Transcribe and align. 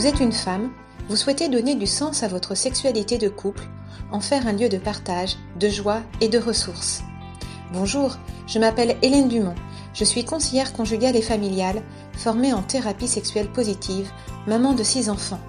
Vous 0.00 0.06
êtes 0.06 0.20
une 0.20 0.32
femme, 0.32 0.70
vous 1.10 1.16
souhaitez 1.16 1.50
donner 1.50 1.74
du 1.74 1.86
sens 1.86 2.22
à 2.22 2.28
votre 2.28 2.54
sexualité 2.54 3.18
de 3.18 3.28
couple, 3.28 3.68
en 4.10 4.20
faire 4.20 4.46
un 4.46 4.54
lieu 4.54 4.70
de 4.70 4.78
partage, 4.78 5.36
de 5.58 5.68
joie 5.68 6.00
et 6.22 6.28
de 6.30 6.38
ressources. 6.38 7.02
Bonjour, 7.74 8.16
je 8.46 8.58
m'appelle 8.58 8.96
Hélène 9.02 9.28
Dumont, 9.28 9.56
je 9.92 10.04
suis 10.04 10.24
conseillère 10.24 10.72
conjugale 10.72 11.16
et 11.16 11.20
familiale, 11.20 11.82
formée 12.16 12.54
en 12.54 12.62
thérapie 12.62 13.08
sexuelle 13.08 13.52
positive, 13.52 14.10
maman 14.46 14.72
de 14.72 14.82
six 14.82 15.10
enfants. 15.10 15.40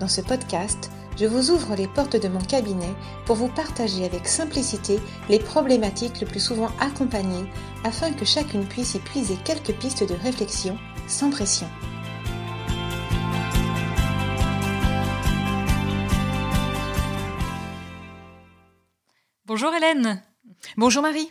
Dans 0.00 0.08
ce 0.08 0.22
podcast, 0.22 0.90
je 1.18 1.26
vous 1.26 1.50
ouvre 1.50 1.74
les 1.76 1.88
portes 1.88 2.16
de 2.16 2.28
mon 2.28 2.40
cabinet 2.40 2.94
pour 3.26 3.36
vous 3.36 3.48
partager 3.48 4.06
avec 4.06 4.26
simplicité 4.28 4.98
les 5.28 5.40
problématiques 5.40 6.22
le 6.22 6.26
plus 6.26 6.40
souvent 6.40 6.70
accompagnées 6.80 7.50
afin 7.84 8.12
que 8.12 8.24
chacune 8.24 8.64
puisse 8.64 8.94
y 8.94 8.98
puiser 9.00 9.36
quelques 9.44 9.74
pistes 9.74 10.08
de 10.08 10.14
réflexion 10.22 10.78
sans 11.06 11.28
pression. 11.28 11.68
Bonjour 19.54 19.72
Hélène. 19.72 20.20
Bonjour 20.76 21.00
Marie. 21.00 21.30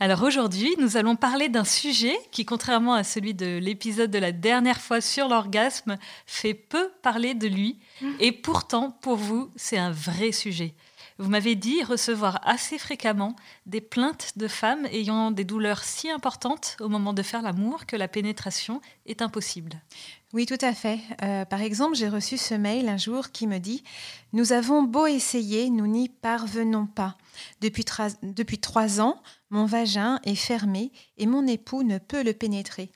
Alors 0.00 0.22
aujourd'hui, 0.22 0.74
nous 0.78 0.96
allons 0.96 1.16
parler 1.16 1.50
d'un 1.50 1.66
sujet 1.66 2.16
qui, 2.30 2.46
contrairement 2.46 2.94
à 2.94 3.04
celui 3.04 3.34
de 3.34 3.58
l'épisode 3.58 4.10
de 4.10 4.18
la 4.18 4.32
dernière 4.32 4.80
fois 4.80 5.02
sur 5.02 5.28
l'orgasme, 5.28 5.98
fait 6.24 6.54
peu 6.54 6.90
parler 7.02 7.34
de 7.34 7.46
lui. 7.48 7.78
Et 8.20 8.32
pourtant, 8.32 8.96
pour 9.02 9.16
vous, 9.16 9.50
c'est 9.54 9.76
un 9.76 9.90
vrai 9.90 10.32
sujet. 10.32 10.72
Vous 11.22 11.30
m'avez 11.30 11.54
dit 11.54 11.84
recevoir 11.84 12.40
assez 12.42 12.78
fréquemment 12.78 13.36
des 13.66 13.80
plaintes 13.80 14.32
de 14.34 14.48
femmes 14.48 14.86
ayant 14.86 15.30
des 15.30 15.44
douleurs 15.44 15.84
si 15.84 16.10
importantes 16.10 16.76
au 16.80 16.88
moment 16.88 17.12
de 17.12 17.22
faire 17.22 17.42
l'amour 17.42 17.86
que 17.86 17.94
la 17.94 18.08
pénétration 18.08 18.80
est 19.06 19.22
impossible. 19.22 19.80
Oui, 20.32 20.46
tout 20.46 20.58
à 20.60 20.74
fait. 20.74 20.98
Euh, 21.22 21.44
par 21.44 21.60
exemple, 21.60 21.94
j'ai 21.94 22.08
reçu 22.08 22.38
ce 22.38 22.54
mail 22.54 22.88
un 22.88 22.96
jour 22.96 23.30
qui 23.30 23.46
me 23.46 23.58
dit⁇ 23.58 23.84
Nous 24.32 24.52
avons 24.52 24.82
beau 24.82 25.06
essayer, 25.06 25.70
nous 25.70 25.86
n'y 25.86 26.08
parvenons 26.08 26.86
pas. 26.86 27.16
Depuis, 27.60 27.84
depuis 28.24 28.58
trois 28.58 29.00
ans, 29.00 29.22
mon 29.50 29.64
vagin 29.64 30.18
est 30.24 30.34
fermé 30.34 30.90
et 31.18 31.26
mon 31.26 31.46
époux 31.46 31.84
ne 31.84 31.98
peut 31.98 32.24
le 32.24 32.32
pénétrer. 32.32 32.90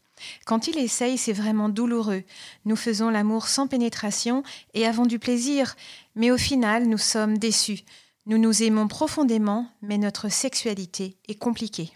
Quand 0.47 0.67
il 0.67 0.79
essaye, 0.79 1.17
c'est 1.17 1.33
vraiment 1.33 1.69
douloureux. 1.69 2.25
Nous 2.65 2.75
faisons 2.75 3.09
l'amour 3.09 3.47
sans 3.47 3.69
pénétration 3.69 4.43
et 4.75 4.85
avons 4.85 5.07
du 5.07 5.21
plaisir, 5.21 5.77
mais 6.17 6.33
au 6.33 6.39
final, 6.39 6.89
nous 6.89 6.99
sommes 6.99 7.39
déçus. 7.39 7.85
Nous 8.29 8.39
nous 8.39 8.65
aimons 8.65 8.89
profondément, 8.89 9.69
mais 9.83 9.99
notre 9.99 10.29
sexualité 10.29 11.17
est 11.29 11.39
compliquée. 11.39 11.93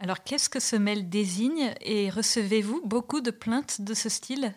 Alors 0.00 0.24
qu'est-ce 0.24 0.48
que 0.48 0.58
ce 0.58 0.74
mail 0.74 1.08
désigne 1.08 1.72
et 1.80 2.10
recevez-vous 2.10 2.82
beaucoup 2.84 3.20
de 3.20 3.30
plaintes 3.30 3.80
de 3.80 3.94
ce 3.94 4.08
style? 4.08 4.52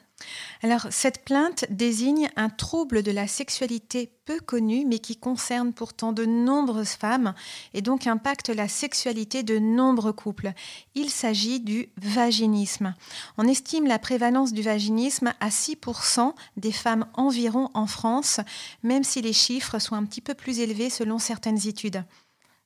Alors, 0.64 0.88
cette 0.90 1.24
plainte 1.24 1.66
désigne 1.70 2.30
un 2.36 2.50
trouble 2.50 3.04
de 3.04 3.12
la 3.12 3.28
sexualité 3.28 4.12
peu 4.26 4.40
connu, 4.40 4.86
mais 4.86 5.00
qui 5.00 5.16
concerne 5.16 5.72
pourtant 5.72 6.12
de 6.12 6.26
nombreuses 6.26 6.94
femmes 6.94 7.34
et 7.74 7.82
donc 7.82 8.08
impacte 8.08 8.50
la 8.50 8.68
sexualité 8.68 9.44
de 9.44 9.60
nombreux 9.60 10.14
couples. 10.14 10.54
Il 10.96 11.10
s'agit 11.10 11.60
du 11.60 11.90
vaginisme. 11.98 12.96
On 13.38 13.48
estime 13.48 13.88
la 13.88 14.00
prévalence 14.00 14.52
du 14.52 14.62
vaginisme 14.62 15.34
à 15.40 15.50
6% 15.50 16.34
des 16.58 16.72
femmes 16.72 17.06
environ 17.14 17.70
en 17.74 17.88
France, 17.88 18.40
même 18.84 19.04
si 19.04 19.22
les 19.22 19.34
chiffres 19.34 19.80
sont 19.80 19.96
un 19.96 20.06
petit 20.06 20.22
peu 20.22 20.34
plus 20.34 20.60
élevés 20.60 20.90
selon 20.90 21.20
certaines 21.20 21.68
études. 21.68 22.04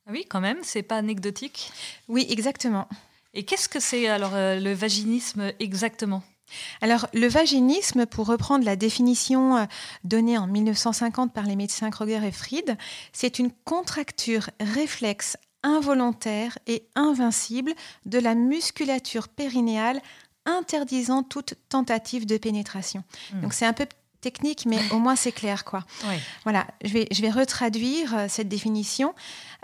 Ah 0.07 0.11
oui, 0.11 0.25
quand 0.27 0.41
même, 0.41 0.59
c'est 0.63 0.83
pas 0.83 0.97
anecdotique? 0.97 1.71
Oui, 2.07 2.25
exactement. 2.29 2.87
Et 3.33 3.43
qu'est-ce 3.43 3.69
que 3.69 3.79
c'est 3.79 4.07
alors 4.07 4.33
euh, 4.33 4.59
le 4.59 4.73
vaginisme 4.73 5.53
exactement? 5.59 6.23
Alors, 6.81 7.07
le 7.13 7.27
vaginisme, 7.27 8.05
pour 8.05 8.27
reprendre 8.27 8.65
la 8.65 8.75
définition 8.75 9.57
euh, 9.57 9.65
donnée 10.03 10.37
en 10.37 10.47
1950 10.47 11.33
par 11.33 11.45
les 11.45 11.55
médecins 11.55 11.89
Kroger 11.89 12.25
et 12.25 12.31
Fried, 12.31 12.77
c'est 13.13 13.39
une 13.39 13.51
contracture 13.65 14.49
réflexe 14.59 15.37
involontaire 15.63 16.57
et 16.67 16.87
invincible 16.95 17.73
de 18.05 18.19
la 18.19 18.35
musculature 18.35 19.27
périnéale 19.27 20.01
interdisant 20.45 21.23
toute 21.23 21.53
tentative 21.69 22.25
de 22.25 22.37
pénétration. 22.37 23.03
Hmm. 23.33 23.41
Donc 23.41 23.53
c'est 23.53 23.65
un 23.65 23.73
peu 23.73 23.85
technique, 24.21 24.65
mais 24.65 24.79
au 24.91 24.99
moins 24.99 25.15
c'est 25.15 25.31
clair. 25.31 25.65
quoi. 25.65 25.83
Voilà, 26.43 26.67
je 26.83 26.93
vais, 26.93 27.07
je 27.11 27.21
vais 27.21 27.29
retraduire 27.31 28.15
euh, 28.15 28.25
cette 28.29 28.47
définition. 28.47 29.13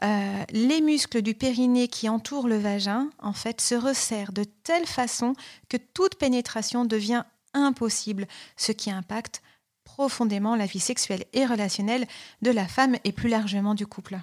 Euh, 0.03 0.43
les 0.51 0.81
muscles 0.81 1.21
du 1.21 1.33
périnée 1.33 1.87
qui 1.87 2.09
entourent 2.09 2.47
le 2.47 2.57
vagin, 2.57 3.09
en 3.19 3.33
fait, 3.33 3.61
se 3.61 3.75
resserrent 3.75 4.33
de 4.33 4.43
telle 4.43 4.85
façon 4.85 5.33
que 5.69 5.77
toute 5.77 6.15
pénétration 6.15 6.85
devient 6.85 7.23
impossible, 7.53 8.27
ce 8.55 8.71
qui 8.71 8.91
impacte 8.91 9.41
profondément 9.83 10.55
la 10.55 10.65
vie 10.65 10.79
sexuelle 10.79 11.23
et 11.33 11.45
relationnelle 11.45 12.05
de 12.41 12.51
la 12.51 12.67
femme 12.67 12.97
et 13.03 13.11
plus 13.11 13.29
largement 13.29 13.73
du 13.73 13.87
couple. 13.87 14.19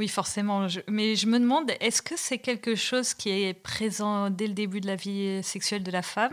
Oui, 0.00 0.08
forcément. 0.08 0.66
Mais 0.88 1.14
je 1.14 1.26
me 1.26 1.38
demande, 1.38 1.72
est-ce 1.78 2.00
que 2.00 2.14
c'est 2.16 2.38
quelque 2.38 2.74
chose 2.74 3.12
qui 3.12 3.28
est 3.28 3.52
présent 3.52 4.30
dès 4.30 4.46
le 4.46 4.54
début 4.54 4.80
de 4.80 4.86
la 4.86 4.96
vie 4.96 5.42
sexuelle 5.42 5.82
de 5.82 5.90
la 5.90 6.00
femme 6.00 6.32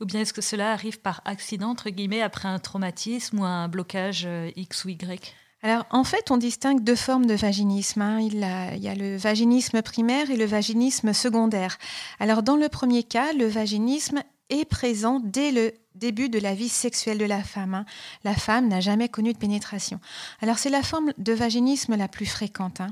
Ou 0.00 0.06
bien 0.06 0.22
est-ce 0.22 0.32
que 0.32 0.40
cela 0.40 0.72
arrive 0.72 0.98
par 0.98 1.22
accident, 1.24 1.68
entre 1.68 1.90
guillemets, 1.90 2.20
après 2.20 2.48
un 2.48 2.58
traumatisme 2.58 3.38
ou 3.38 3.44
un 3.44 3.68
blocage 3.68 4.24
euh, 4.26 4.50
X 4.56 4.84
ou 4.84 4.88
Y? 4.88 5.36
Alors, 5.62 5.86
en 5.90 6.02
fait, 6.02 6.32
on 6.32 6.36
distingue 6.36 6.82
deux 6.82 6.96
formes 6.96 7.26
de 7.26 7.34
vaginisme. 7.34 8.02
Hein. 8.02 8.18
Il, 8.18 8.44
il, 8.74 8.82
y 8.82 8.88
a 8.88 8.96
le 8.96 9.16
vaginisme 9.16 9.82
primaire 9.82 10.28
et 10.32 10.36
le 10.36 10.44
vaginisme 10.44 11.12
secondaire. 11.12 11.78
Alors, 12.18 12.42
dans 12.42 12.56
le 12.56 12.68
premier 12.68 13.04
cas, 13.04 13.32
le 13.34 13.46
vaginisme 13.46 14.24
est 14.50 14.64
présent 14.64 15.20
dès 15.22 15.50
le 15.50 15.72
début 15.96 16.28
de 16.28 16.38
la 16.38 16.54
vie 16.54 16.68
sexuelle 16.68 17.18
de 17.18 17.24
la 17.24 17.42
femme. 17.42 17.74
Hein. 17.74 17.86
La 18.24 18.34
femme 18.34 18.68
n'a 18.68 18.80
jamais 18.80 19.08
connu 19.08 19.32
de 19.32 19.38
pénétration. 19.38 19.98
Alors 20.40 20.58
c'est 20.58 20.70
la 20.70 20.82
forme 20.82 21.12
de 21.18 21.32
vaginisme 21.32 21.96
la 21.96 22.08
plus 22.08 22.26
fréquente. 22.26 22.80
Hein. 22.80 22.90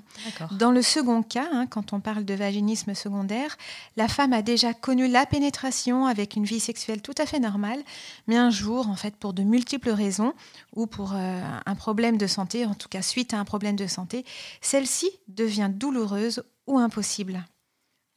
Dans 0.52 0.72
le 0.72 0.82
second 0.82 1.22
cas, 1.22 1.48
hein, 1.52 1.66
quand 1.66 1.92
on 1.92 2.00
parle 2.00 2.24
de 2.24 2.34
vaginisme 2.34 2.94
secondaire, 2.94 3.56
la 3.96 4.08
femme 4.08 4.32
a 4.32 4.42
déjà 4.42 4.74
connu 4.74 5.08
la 5.08 5.26
pénétration 5.26 6.06
avec 6.06 6.36
une 6.36 6.44
vie 6.44 6.60
sexuelle 6.60 7.02
tout 7.02 7.14
à 7.18 7.26
fait 7.26 7.40
normale, 7.40 7.82
mais 8.26 8.36
un 8.36 8.50
jour, 8.50 8.88
en 8.88 8.96
fait, 8.96 9.16
pour 9.16 9.32
de 9.32 9.42
multiples 9.42 9.90
raisons 9.90 10.32
ou 10.74 10.86
pour 10.86 11.12
euh, 11.14 11.42
un 11.66 11.74
problème 11.74 12.16
de 12.16 12.26
santé, 12.26 12.64
en 12.64 12.74
tout 12.74 12.88
cas 12.88 13.02
suite 13.02 13.34
à 13.34 13.38
un 13.38 13.44
problème 13.44 13.76
de 13.76 13.86
santé, 13.86 14.24
celle-ci 14.60 15.10
devient 15.28 15.70
douloureuse 15.70 16.42
ou 16.66 16.78
impossible. 16.78 17.44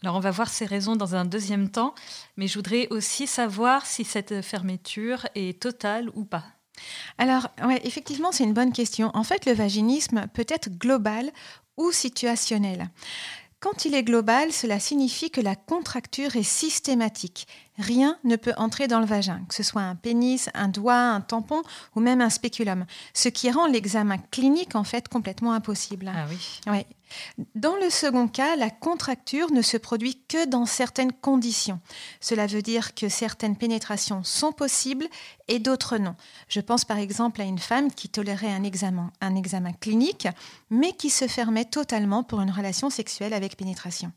Alors 0.03 0.16
on 0.16 0.19
va 0.19 0.31
voir 0.31 0.50
ces 0.50 0.66
raisons 0.66 0.96
dans 0.96 1.16
un 1.16 1.25
deuxième 1.25 1.69
temps, 1.69 1.96
mais 2.35 2.47
je 2.47 2.56
voudrais 2.56 2.88
aussi 2.90 3.25
savoir 3.25 3.85
si 3.85 4.03
cette 4.03 4.41
fermeture 4.41 5.28
est 5.35 5.59
totale 5.59 6.09
ou 6.13 6.24
pas. 6.24 6.44
Alors, 7.18 7.47
ouais, 7.66 7.81
effectivement, 7.84 8.31
c'est 8.31 8.44
une 8.44 8.53
bonne 8.53 8.74
question. 8.74 9.09
En 9.16 9.24
fait, 9.24 9.47
le 9.47 9.53
vaginisme 9.53 10.28
peut 10.34 10.46
être 10.47 10.69
global 10.69 11.31
ou 11.78 11.91
situationnel. 11.91 12.90
Quand 13.59 13.85
il 13.85 13.96
est 13.96 14.03
global, 14.03 14.53
cela 14.53 14.80
signifie 14.80 15.31
que 15.31 15.41
la 15.41 15.56
contracture 15.56 16.35
est 16.35 16.44
systématique. 16.44 17.47
Rien 17.78 18.18
ne 18.24 18.36
peut 18.36 18.54
entrer 18.58 18.88
dans 18.88 19.00
le 19.00 19.06
vagin, 19.06 19.42
que 19.48 19.54
ce 19.54 19.64
soit 19.64 19.82
un 19.82 19.96
pénis, 19.96 20.50
un 20.56 20.68
doigt, 20.68 20.96
un 20.96 21.22
tampon 21.22 21.62
ou 21.96 22.00
même 22.00 22.22
un 22.22 22.30
spéculum, 22.30 22.86
ce 23.14 23.30
qui 23.30 23.52
rend 23.52 23.68
l'examen 23.68 24.18
clinique 24.18 24.76
en 24.76 24.84
fait 24.84 25.08
complètement 25.08 25.54
impossible. 25.54 26.12
Ah 26.16 26.26
oui. 26.30 26.60
Ouais. 26.66 26.86
Dans 27.56 27.76
le 27.76 27.90
second 27.90 28.28
cas, 28.28 28.56
la 28.56 28.70
contracture 28.70 29.52
ne 29.52 29.62
se 29.62 29.78
produit 29.78 30.22
que 30.28 30.46
dans 30.46 30.66
certaines 30.66 31.14
conditions. 31.14 31.80
Cela 32.20 32.48
veut 32.48 32.62
dire 32.62 32.96
que 32.96 33.10
certaines 33.10 33.56
pénétrations 33.56 34.24
sont 34.24 34.52
possibles 34.52 35.08
et 35.48 35.59
d'autres 35.59 35.98
non. 35.98 36.16
Je 36.50 36.59
pense 36.59 36.84
par 36.84 36.98
exemple 36.98 37.42
à 37.42 37.46
une 37.46 37.59
femme 37.59 37.92
qui 37.92 38.09
tolérait 38.09 38.52
un 38.52 38.64
examen, 38.64 39.12
un 39.22 39.36
examen 39.36 39.74
clinique, 39.74 40.28
mais 40.70 40.94
qui 40.94 41.09
se 41.09 41.28
fermait 41.28 41.66
totalement 41.66 42.24
pour 42.24 42.42
une 42.42 42.52
relation 42.52 42.90
sexuelle 42.90 43.34
avec 43.34 43.56
pénétration. 43.56 44.12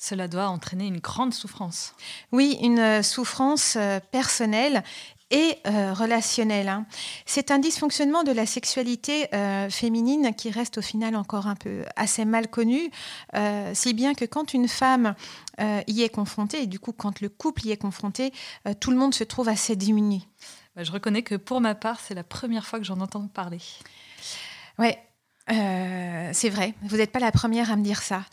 Cela 0.00 0.28
doit 0.28 0.48
entraîner 0.48 0.86
une 0.86 1.00
grande 1.00 1.34
souffrance. 1.34 1.92
Oui, 2.30 2.56
une 2.62 2.78
euh, 2.78 3.02
souffrance 3.02 3.74
euh, 3.76 3.98
personnelle 4.12 4.84
et 5.32 5.58
euh, 5.66 5.92
relationnelle. 5.92 6.68
Hein. 6.68 6.86
C'est 7.26 7.50
un 7.50 7.58
dysfonctionnement 7.58 8.22
de 8.22 8.30
la 8.30 8.46
sexualité 8.46 9.26
féminine 9.70 10.34
qui 10.34 10.50
reste 10.50 10.78
au 10.78 10.82
final 10.82 11.16
encore 11.16 11.48
un 11.48 11.56
peu 11.56 11.84
assez 11.96 12.24
mal 12.24 12.48
connu, 12.48 12.90
si 13.74 13.92
bien 13.92 14.14
que 14.14 14.24
quand 14.24 14.54
une 14.54 14.68
femme 14.68 15.14
y 15.86 16.00
est 16.00 16.08
confrontée, 16.08 16.62
et 16.62 16.66
du 16.66 16.78
coup 16.78 16.92
quand 16.92 17.20
le 17.20 17.28
couple 17.28 17.66
y 17.66 17.72
est 17.72 17.76
confronté, 17.76 18.32
tout 18.80 18.90
le 18.90 18.96
monde 18.96 19.12
se 19.12 19.22
trouve 19.22 19.50
assez 19.50 19.76
diminué. 19.76 20.22
Bah, 20.74 20.82
je 20.82 20.92
reconnais 20.92 21.22
que 21.22 21.34
pour 21.34 21.60
ma 21.60 21.74
part, 21.74 22.00
c'est 22.00 22.14
la 22.14 22.24
première 22.24 22.64
fois 22.64 22.78
que 22.78 22.86
j'en 22.86 23.00
entends 23.00 23.26
parler. 23.26 23.60
Ouais, 24.78 24.98
euh, 25.50 26.30
c'est 26.32 26.50
vrai, 26.50 26.74
vous 26.82 26.96
n'êtes 26.98 27.10
pas 27.10 27.20
la 27.20 27.32
première 27.32 27.72
à 27.72 27.76
me 27.76 27.82
dire 27.82 28.02
ça. 28.02 28.24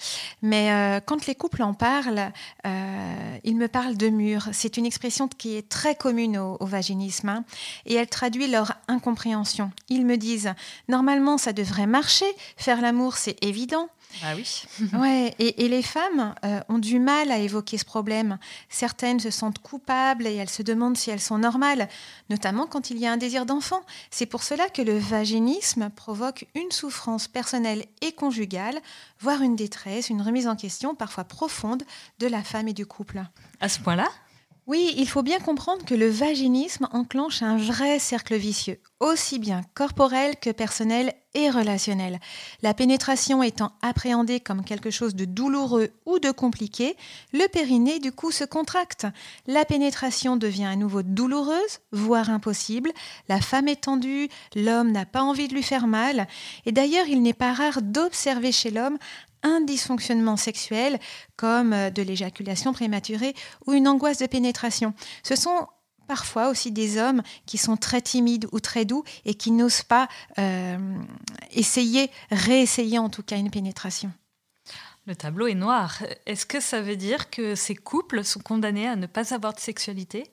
Mais 0.41 0.71
euh, 0.71 0.99
quand 1.05 1.25
les 1.27 1.35
couples 1.35 1.63
en 1.63 1.73
parlent, 1.73 2.31
euh, 2.65 3.37
ils 3.43 3.55
me 3.55 3.67
parlent 3.67 3.97
de 3.97 4.09
murs. 4.09 4.49
C'est 4.51 4.77
une 4.77 4.85
expression 4.85 5.27
qui 5.27 5.55
est 5.55 5.69
très 5.69 5.95
commune 5.95 6.37
au, 6.37 6.57
vaginisme 6.65 7.29
hein, 7.29 7.45
et 7.85 7.95
elle 7.95 8.07
traduit 8.07 8.47
leur 8.47 8.73
incompréhension. 8.87 9.71
Ils 9.89 10.05
me 10.05 10.17
disent, 10.17 10.53
normalement 10.89 11.37
ça 11.37 11.53
devrait 11.53 11.87
marcher, 11.87 12.25
faire 12.57 12.81
l'amour 12.81 13.17
c'est 13.17 13.41
évident. 13.43 13.89
Ah 14.23 14.33
oui. 14.35 14.63
ouais, 14.93 15.35
et, 15.39 15.67
les 15.67 15.81
femmes 15.81 16.35
euh, 16.43 16.59
ont 16.69 16.77
du 16.77 16.99
mal 16.99 17.31
à 17.31 17.37
évoquer 17.37 17.77
ce 17.77 17.85
problème. 17.85 18.37
Certaines 18.69 19.19
se 19.19 19.29
sentent 19.29 19.59
coupables 19.59 20.27
et 20.27 20.35
elles 20.35 20.49
se 20.49 20.63
demandent 20.63 20.97
si 20.97 21.09
elles 21.09 21.21
sont 21.21 21.37
normales, 21.37 21.89
notamment 22.29 22.67
quand 22.67 22.89
il 22.89 22.97
y 22.97 23.05
a 23.05 23.11
un 23.11 23.17
désir 23.17 23.45
d'enfant. 23.45 23.81
C'est 24.11 24.25
pour 24.25 24.43
cela 24.43 24.69
que 24.69 24.81
le 24.81 24.97
vaginisme 24.97 25.89
provoque 25.89 26.47
une 26.55 26.71
souffrance 26.71 27.27
personnelle 27.27 27.85
et 28.01 28.13
conjugale, 28.13 28.79
voire 29.19 29.41
une 29.41 29.55
détresse, 29.55 30.09
une 30.09 30.21
remise 30.21 30.47
en 30.47 30.55
question 30.55 30.95
parfois 30.95 31.23
profonde 31.23 31.83
de 32.19 32.27
la 32.27 32.43
femme 32.43 32.67
et 32.67 32.73
du 32.73 32.85
couple. 32.85 33.23
À 33.59 33.69
ce 33.69 33.79
point-là 33.79 34.07
oui, 34.67 34.95
il 34.97 35.07
faut 35.07 35.21
bien 35.21 35.39
comprendre 35.39 35.85
que 35.85 35.93
le 35.93 36.09
vaginisme 36.09 36.87
enclenche 36.91 37.43
un 37.43 37.55
vrai 37.55 37.99
cercle 37.99 38.35
vicieux, 38.35 38.79
aussi 38.99 39.37
bien 39.37 39.61
corporel 39.75 40.37
que 40.37 40.49
personnel 40.49 41.13
et 41.35 41.51
relationnel. 41.51 42.19
La 42.63 42.73
pénétration 42.73 43.43
étant 43.43 43.73
appréhendée 43.83 44.39
comme 44.39 44.63
quelque 44.63 44.89
chose 44.89 45.13
de 45.13 45.25
douloureux 45.25 45.89
ou 46.07 46.17
de 46.17 46.31
compliqué, 46.31 46.97
le 47.31 47.47
périnée 47.47 47.99
du 47.99 48.11
coup 48.11 48.31
se 48.31 48.43
contracte. 48.43 49.05
La 49.45 49.65
pénétration 49.65 50.35
devient 50.35 50.65
à 50.65 50.75
nouveau 50.75 51.03
douloureuse, 51.03 51.81
voire 51.91 52.31
impossible. 52.31 52.91
La 53.29 53.41
femme 53.41 53.67
est 53.67 53.83
tendue, 53.83 54.29
l'homme 54.55 54.91
n'a 54.91 55.05
pas 55.05 55.21
envie 55.21 55.47
de 55.47 55.53
lui 55.53 55.63
faire 55.63 55.85
mal. 55.85 56.25
Et 56.65 56.71
d'ailleurs, 56.71 57.07
il 57.07 57.21
n'est 57.21 57.33
pas 57.33 57.53
rare 57.53 57.83
d'observer 57.83 58.51
chez 58.51 58.71
l'homme 58.71 58.97
un 59.45 59.61
dysfonctionnement 59.61 60.35
sexuel 60.35 60.99
comme 61.37 61.71
euh, 61.71 61.89
de 61.89 62.01
l'éjaculation 62.01 62.73
prématurée 62.73 63.33
ou 63.65 63.73
une 63.73 63.87
angoisse 63.87 64.17
de 64.17 64.25
pénétration. 64.25 64.93
Ce 65.23 65.35
sont 65.35 65.67
parfois 66.07 66.49
aussi 66.49 66.71
des 66.71 66.97
hommes 66.97 67.21
qui 67.45 67.57
sont 67.57 67.77
très 67.77 68.01
timides 68.01 68.47
ou 68.51 68.59
très 68.59 68.85
doux 68.85 69.03
et 69.23 69.33
qui 69.33 69.51
n'osent 69.51 69.83
pas 69.83 70.07
euh, 70.37 70.77
essayer, 71.51 72.11
réessayer 72.31 72.99
en 72.99 73.09
tout 73.09 73.23
cas 73.23 73.37
une 73.37 73.51
pénétration. 73.51 74.11
Le 75.07 75.15
tableau 75.15 75.45
est 75.45 75.53
noir. 75.53 76.01
Est-ce 76.25 76.47
que 76.47 76.59
ça 76.59 76.81
veut 76.81 76.95
dire 76.95 77.29
que 77.29 77.53
ces 77.53 77.75
couples 77.75 78.23
sont 78.23 78.39
condamnés 78.39 78.87
à 78.87 78.95
ne 78.95 79.05
pas 79.05 79.35
avoir 79.35 79.53
de 79.53 79.59
sexualité? 79.59 80.23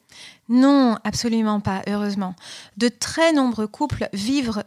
Non, 0.48 0.96
absolument 1.04 1.60
pas, 1.60 1.82
heureusement. 1.86 2.34
De 2.78 2.88
très 2.88 3.34
nombreux 3.34 3.66
couples 3.66 4.08
vivent, 4.14 4.62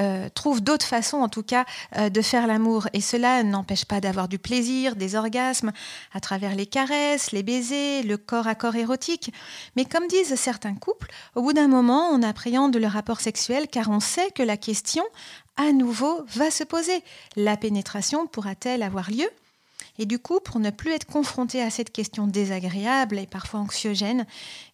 euh, 0.00 0.28
trouvent 0.34 0.60
d'autres 0.60 0.86
façons, 0.86 1.18
en 1.18 1.28
tout 1.28 1.44
cas, 1.44 1.66
euh, 1.96 2.10
de 2.10 2.20
faire 2.20 2.48
l'amour. 2.48 2.88
Et 2.94 3.00
cela 3.00 3.44
n'empêche 3.44 3.84
pas 3.84 4.00
d'avoir 4.00 4.26
du 4.26 4.40
plaisir, 4.40 4.96
des 4.96 5.14
orgasmes, 5.14 5.70
à 6.12 6.18
travers 6.18 6.56
les 6.56 6.66
caresses, 6.66 7.30
les 7.30 7.44
baisers, 7.44 8.02
le 8.02 8.16
corps 8.16 8.48
à 8.48 8.56
corps 8.56 8.76
érotique. 8.76 9.32
Mais 9.76 9.84
comme 9.84 10.08
disent 10.08 10.34
certains 10.34 10.74
couples, 10.74 11.10
au 11.36 11.42
bout 11.42 11.52
d'un 11.52 11.68
moment, 11.68 12.08
on 12.10 12.24
appréhende 12.24 12.76
le 12.76 12.88
rapport 12.88 13.20
sexuel 13.20 13.68
car 13.68 13.88
on 13.88 14.00
sait 14.00 14.32
que 14.32 14.42
la 14.42 14.56
question 14.56 15.04
à 15.58 15.72
nouveau 15.72 16.24
va 16.34 16.50
se 16.50 16.64
poser. 16.64 17.02
La 17.36 17.58
pénétration 17.58 18.26
pourra-t-elle 18.26 18.82
avoir 18.82 19.10
lieu? 19.10 19.28
Et 19.98 20.06
du 20.06 20.18
coup, 20.18 20.38
pour 20.40 20.60
ne 20.60 20.70
plus 20.70 20.92
être 20.92 21.06
confronté 21.06 21.60
à 21.60 21.70
cette 21.70 21.90
question 21.92 22.28
désagréable 22.28 23.18
et 23.18 23.26
parfois 23.26 23.60
anxiogène, 23.60 24.26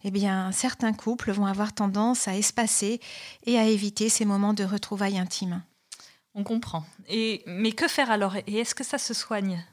eh 0.03 0.11
bien, 0.11 0.51
certains 0.51 0.93
couples 0.93 1.31
vont 1.31 1.47
avoir 1.47 1.73
tendance 1.73 2.27
à 2.27 2.35
espacer 2.35 3.01
et 3.45 3.57
à 3.57 3.65
éviter 3.65 4.07
ces 4.07 4.23
moments 4.23 4.53
de 4.53 4.63
retrouvailles 4.63 5.17
intimes. 5.17 5.63
On 6.37 6.43
comprend. 6.43 6.83
Et, 7.07 7.43
mais 7.45 7.71
que 7.71 7.87
faire 7.87 8.11
alors? 8.11 8.35
Et 8.35 8.57
est-ce 8.57 8.75
que 8.75 8.83
ça 8.83 8.97
se 8.97 9.13
soigne? 9.13 9.63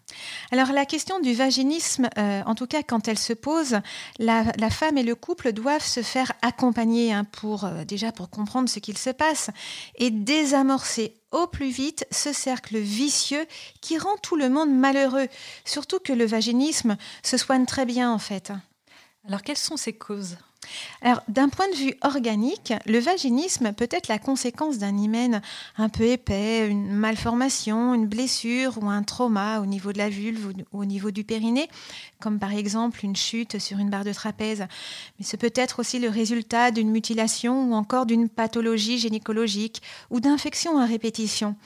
Alors 0.53 0.71
la 0.71 0.87
question 0.87 1.19
du 1.19 1.35
vaginisme, 1.35 2.09
euh, 2.19 2.43
en 2.47 2.55
tout 2.55 2.69
cas 2.69 2.85
quand 2.85 3.09
elle 3.09 3.19
se 3.19 3.33
pose, 3.33 3.81
la, 4.21 4.45
femme 4.71 4.97
et 4.97 5.03
le 5.03 5.17
couple 5.17 5.53
doivent 5.53 5.85
se 5.85 6.03
faire 6.03 6.31
accompagner 6.41 7.13
hein, 7.13 7.25
pour 7.25 7.65
euh, 7.65 7.85
déjà 7.85 8.13
pour 8.13 8.31
comprendre 8.31 8.69
ce 8.69 8.79
qu'il 8.79 8.97
se 8.97 9.11
passe 9.11 9.51
et 9.97 10.11
désamorcer 10.11 11.15
au 11.33 11.49
plus 11.49 11.71
vite 11.71 12.07
ce 12.13 12.33
cercle 12.33 12.79
vicieux 12.79 13.45
qui 13.81 13.99
rend 13.99 14.17
tout 14.23 14.37
le 14.37 14.49
monde 14.49 14.71
malheureux. 14.73 15.27
Surtout 15.65 15.99
que 15.99 16.13
le 16.13 16.27
vaginisme 16.27 16.97
se 17.25 17.39
soigne 17.39 17.67
très 17.67 17.87
bien 17.87 18.13
en 18.13 18.19
fait. 18.19 18.53
Alors 19.27 19.43
quelles 19.43 19.57
sont 19.57 19.77
ces 19.77 19.95
causes? 19.95 20.37
Alors, 21.01 21.23
d'un 21.29 21.49
point 21.49 21.69
de 21.71 21.77
vue 21.77 21.95
organique, 22.03 22.73
le 22.87 22.99
vaginisme 22.99 23.73
peut 23.73 23.89
être 23.91 24.09
la 24.09 24.19
conséquence 24.19 24.79
d'un 24.79 24.97
hymen 24.97 25.43
un 25.77 25.89
peu 25.89 26.05
épais, 26.05 26.69
une 26.69 26.93
malformation, 26.93 27.95
une 27.95 28.07
blessure 28.07 28.79
ou 28.81 28.89
un 28.89 29.03
trauma 29.03 29.61
au 29.61 29.67
niveau 29.67 29.93
de 29.93 29.99
la 29.99 30.09
vulve 30.09 30.53
ou 30.73 30.81
au 30.81 30.85
niveau 30.85 31.11
du 31.11 31.25
périnée, 31.25 31.69
comme 32.21 32.39
par 32.39 32.53
exemple 32.53 33.05
une 33.05 33.17
chute 33.17 33.59
sur 33.59 33.79
une 33.79 33.91
barre 33.91 34.05
de 34.05 34.13
trapèze. 34.13 34.67
Mais 35.19 35.25
ce 35.25 35.37
peut 35.37 35.53
être 35.55 35.81
aussi 35.81 35.99
le 35.99 36.09
résultat 36.09 36.71
d'une 36.71 36.91
mutilation 36.91 37.71
ou 37.71 37.75
encore 37.75 38.07
d'une 38.07 38.29
pathologie 38.29 38.99
gynécologique 38.99 39.83
ou 40.11 40.21
d'infection 40.21 40.79
à 40.79 40.87
répétition. 40.87 41.57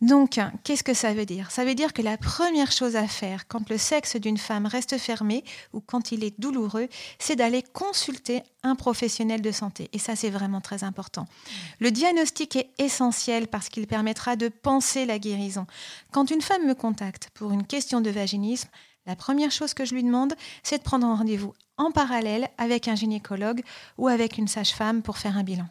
Donc, 0.00 0.40
qu'est-ce 0.64 0.84
que 0.84 0.94
ça 0.94 1.12
veut 1.12 1.26
dire? 1.26 1.50
Ça 1.50 1.64
veut 1.64 1.74
dire 1.74 1.92
que 1.92 2.02
la 2.02 2.16
première 2.16 2.72
chose 2.72 2.96
à 2.96 3.06
faire 3.06 3.46
quand 3.48 3.68
le 3.68 3.76
sexe 3.76 4.16
d'une 4.16 4.38
femme 4.38 4.66
reste 4.66 4.96
fermé 4.96 5.44
ou 5.74 5.80
quand 5.80 6.10
il 6.12 6.24
est 6.24 6.38
douloureux, 6.40 6.88
c'est 7.18 7.36
d'aller 7.36 7.62
consulter 7.72 8.37
un 8.62 8.74
professionnel 8.74 9.42
de 9.42 9.52
santé. 9.52 9.88
Et 9.92 9.98
ça, 9.98 10.16
c'est 10.16 10.30
vraiment 10.30 10.60
très 10.60 10.84
important. 10.84 11.26
Le 11.78 11.90
diagnostic 11.90 12.56
est 12.56 12.70
essentiel 12.78 13.48
parce 13.48 13.68
qu'il 13.68 13.86
permettra 13.86 14.36
de 14.36 14.48
penser 14.48 15.06
la 15.06 15.18
guérison. 15.18 15.66
Quand 16.12 16.30
une 16.30 16.42
femme 16.42 16.66
me 16.66 16.74
contacte 16.74 17.30
pour 17.34 17.52
une 17.52 17.66
question 17.66 18.00
de 18.00 18.10
vaginisme, 18.10 18.68
la 19.06 19.16
première 19.16 19.50
chose 19.50 19.74
que 19.74 19.84
je 19.84 19.94
lui 19.94 20.04
demande, 20.04 20.34
c'est 20.62 20.78
de 20.78 20.82
prendre 20.82 21.06
un 21.06 21.16
rendez-vous 21.16 21.54
en 21.78 21.90
parallèle 21.90 22.48
avec 22.58 22.88
un 22.88 22.94
gynécologue 22.94 23.62
ou 23.96 24.08
avec 24.08 24.36
une 24.36 24.48
sage-femme 24.48 25.02
pour 25.02 25.16
faire 25.16 25.38
un 25.38 25.44
bilan. 25.44 25.66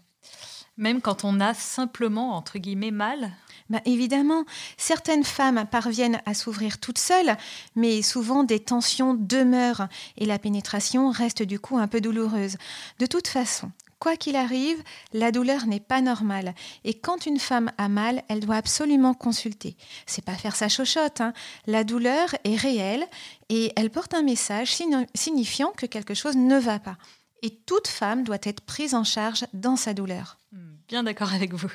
Même 0.78 1.02
quand 1.02 1.24
on 1.24 1.40
a 1.40 1.54
simplement, 1.54 2.36
entre 2.36 2.60
guillemets, 2.60 2.92
mal 2.92 3.32
bah, 3.70 3.82
évidemment, 3.84 4.46
certaines 4.78 5.26
femmes 5.26 5.66
parviennent 5.70 6.22
à 6.26 6.34
s'ouvrir 6.34 6.80
toutes 6.80 7.00
seules, 7.00 7.36
mais 7.76 8.02
souvent 8.02 8.46
des 8.46 8.62
tensions 8.62 9.14
demeurent 9.14 9.90
et 10.18 10.26
la 10.26 10.40
pénétration 10.40 11.10
reste 11.10 11.44
du 11.44 11.60
coup 11.60 11.78
un 11.78 11.88
peu 11.88 12.00
douloureuse. 12.00 12.56
De 13.00 13.06
toute 13.06 13.28
façon, 13.28 13.72
Quoi 14.00 14.16
qu'il 14.16 14.36
arrive, 14.36 14.78
la 15.12 15.32
douleur 15.32 15.66
n'est 15.66 15.80
pas 15.80 16.02
normale. 16.02 16.54
Et 16.84 16.94
quand 16.94 17.26
une 17.26 17.40
femme 17.40 17.72
a 17.80 17.90
mal, 17.90 18.22
elle 18.30 18.42
doit 18.42 18.58
absolument 18.58 19.16
consulter. 19.16 19.76
C'est 20.06 20.24
pas 20.24 20.36
faire 20.36 20.56
sa 20.56 20.70
chochotte. 20.70 21.20
Hein. 21.20 21.34
La 21.66 21.84
douleur 21.84 22.36
est 22.44 22.56
réelle 22.56 23.08
et 23.50 23.74
elle 23.76 23.90
porte 23.90 24.14
un 24.14 24.22
message 24.22 24.78
signifiant 25.16 25.72
que 25.76 25.88
quelque 25.88 26.14
chose 26.14 26.36
ne 26.36 26.60
va 26.60 26.78
pas. 26.78 26.98
Et 27.44 27.52
toute 27.66 27.88
femme 27.88 28.24
doit 28.24 28.38
être 28.44 28.62
prise 28.62 28.96
en 28.96 29.04
charge 29.04 29.46
dans 29.54 29.76
sa 29.76 29.94
douleur. 29.94 30.40
Hmm, 30.52 30.76
bien 30.88 31.04
d'accord 31.04 31.34
avec 31.34 31.54
vous. 31.54 31.72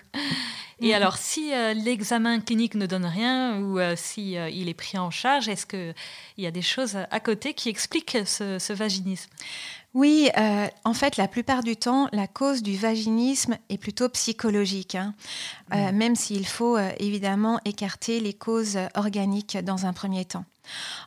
Et 0.82 0.88
mhm. 0.88 0.94
alors, 0.94 1.16
si 1.16 1.54
euh, 1.54 1.74
l'examen 1.74 2.40
clinique 2.40 2.74
ne 2.74 2.86
donne 2.86 3.06
rien 3.06 3.60
ou 3.60 3.76
s'il 3.76 3.80
euh, 3.80 3.94
si 3.96 4.36
euh, 4.36 4.50
il 4.50 4.68
est 4.68 4.74
pris 4.74 4.98
en 4.98 5.10
charge, 5.10 5.48
est-ce 5.48 5.64
qu'il 5.64 5.94
y 6.38 6.46
a 6.46 6.50
des 6.50 6.62
choses 6.62 6.96
à 7.10 7.20
côté 7.20 7.54
qui 7.54 7.68
expliquent 7.68 8.18
ce, 8.26 8.72
vaginisme? 8.72 9.30
Oui, 9.94 10.30
en 10.84 10.94
fait, 10.94 11.18
la 11.18 11.28
plupart 11.28 11.62
du 11.62 11.76
temps, 11.76 12.08
la 12.12 12.26
cause 12.26 12.62
du 12.62 12.78
vaginisme 12.78 13.58
est 13.68 13.76
plutôt 13.76 14.08
psychologique, 14.08 14.94
hein. 14.94 15.14
mhm. 15.70 15.94
même 15.94 16.16
s'il 16.16 16.46
faut 16.46 16.78
évidemment 16.98 17.60
écarter 17.66 18.18
les 18.18 18.32
causes 18.32 18.78
organiques 18.94 19.58
dans 19.62 19.84
un 19.84 19.92
premier 19.92 20.24
temps. 20.24 20.46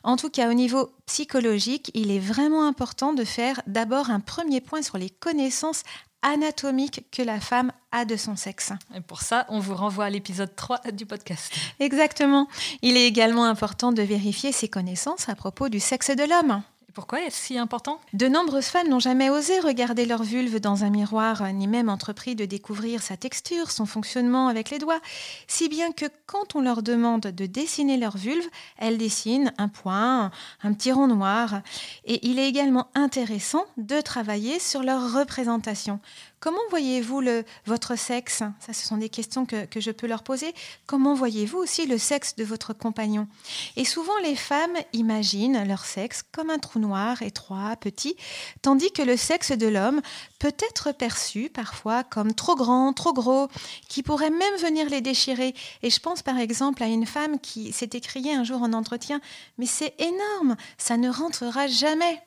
En 0.04 0.16
tout 0.16 0.30
cas, 0.30 0.50
au 0.50 0.54
niveau 0.54 0.90
psychologique, 1.06 1.90
il 1.94 2.10
est 2.10 2.18
vraiment 2.18 2.66
important 2.66 3.12
de 3.12 3.24
faire 3.24 3.60
d'abord 3.66 4.10
un 4.10 4.20
premier 4.20 4.60
point 4.60 4.82
sur 4.82 4.98
les 4.98 5.10
connaissances 5.10 5.82
anatomique 6.22 7.04
que 7.12 7.22
la 7.22 7.40
femme 7.40 7.72
a 7.92 8.04
de 8.04 8.16
son 8.16 8.36
sexe. 8.36 8.72
Et 8.94 9.00
pour 9.00 9.22
ça, 9.22 9.46
on 9.48 9.60
vous 9.60 9.74
renvoie 9.74 10.06
à 10.06 10.10
l'épisode 10.10 10.54
3 10.54 10.80
du 10.92 11.06
podcast. 11.06 11.54
Exactement. 11.78 12.48
Il 12.82 12.96
est 12.96 13.06
également 13.06 13.44
important 13.44 13.92
de 13.92 14.02
vérifier 14.02 14.52
ses 14.52 14.68
connaissances 14.68 15.28
à 15.28 15.34
propos 15.36 15.68
du 15.68 15.78
sexe 15.78 16.10
de 16.10 16.24
l'homme. 16.24 16.62
Pourquoi 16.96 17.20
est-ce 17.20 17.36
si 17.36 17.58
important? 17.58 18.00
De 18.14 18.26
nombreuses 18.26 18.68
femmes 18.68 18.88
n'ont 18.88 19.00
jamais 19.00 19.28
osé 19.28 19.60
regarder 19.60 20.06
leur 20.06 20.22
vulve 20.22 20.60
dans 20.60 20.82
un 20.82 20.88
miroir, 20.88 21.42
ni 21.52 21.68
même 21.68 21.90
entrepris 21.90 22.34
de 22.34 22.46
découvrir 22.46 23.02
sa 23.02 23.18
texture, 23.18 23.70
son 23.70 23.84
fonctionnement 23.84 24.48
avec 24.48 24.70
les 24.70 24.78
doigts, 24.78 25.02
si 25.46 25.68
bien 25.68 25.92
que 25.92 26.06
quand 26.24 26.56
on 26.56 26.62
leur 26.62 26.82
demande 26.82 27.20
de 27.20 27.44
dessiner 27.44 27.98
leur 27.98 28.16
vulve, 28.16 28.48
elles 28.78 28.96
dessinent 28.96 29.52
un 29.58 29.68
point, 29.68 30.30
un 30.62 30.72
petit 30.72 30.90
rond 30.90 31.06
noir. 31.06 31.60
Et 32.06 32.26
il 32.26 32.38
est 32.38 32.48
également 32.48 32.88
intéressant 32.94 33.66
de 33.76 34.00
travailler 34.00 34.58
sur 34.58 34.82
leur 34.82 35.12
représentation. 35.12 36.00
Comment 36.46 36.60
voyez-vous 36.70 37.22
votre 37.64 37.98
sexe? 37.98 38.44
Ça, 38.60 38.72
ce 38.72 38.86
sont 38.86 38.98
des 38.98 39.08
questions 39.08 39.46
que, 39.46 39.64
que 39.64 39.80
je 39.80 39.90
peux 39.90 40.06
leur 40.06 40.22
poser. 40.22 40.54
Comment 40.86 41.16
voyez-vous 41.16 41.58
aussi 41.58 41.86
le 41.86 41.98
sexe 41.98 42.36
de 42.36 42.44
votre 42.44 42.72
compagnon? 42.72 43.26
Et 43.74 43.84
souvent, 43.84 44.16
les 44.22 44.36
femmes 44.36 44.76
imaginent 44.92 45.66
leur 45.66 45.84
sexe 45.84 46.22
comme 46.30 46.50
un 46.50 46.58
trou 46.58 46.78
noir, 46.78 47.20
étroit, 47.22 47.74
petit, 47.74 48.14
tandis 48.62 48.92
que 48.92 49.02
le 49.02 49.16
sexe 49.16 49.50
de 49.50 49.66
l'homme 49.66 50.00
peut 50.38 50.54
être 50.70 50.92
perçu 50.92 51.50
parfois 51.52 52.04
comme 52.04 52.32
trop 52.32 52.54
grand, 52.54 52.92
trop 52.92 53.12
gros, 53.12 53.48
qui 53.88 54.04
pourrait 54.04 54.30
même 54.30 54.56
venir 54.60 54.88
les 54.88 55.00
déchirer. 55.00 55.52
Et 55.82 55.90
je 55.90 55.98
pense 55.98 56.22
par 56.22 56.38
exemple 56.38 56.80
à 56.80 56.86
une 56.86 57.06
femme 57.06 57.40
qui 57.40 57.72
s'est 57.72 57.90
écriée 57.94 58.34
un 58.34 58.44
jour 58.44 58.62
en 58.62 58.72
entretien, 58.72 59.20
mais 59.58 59.66
c'est 59.66 59.94
énorme, 59.98 60.54
ça 60.78 60.96
ne 60.96 61.10
rentrera 61.10 61.66
jamais. 61.66 62.22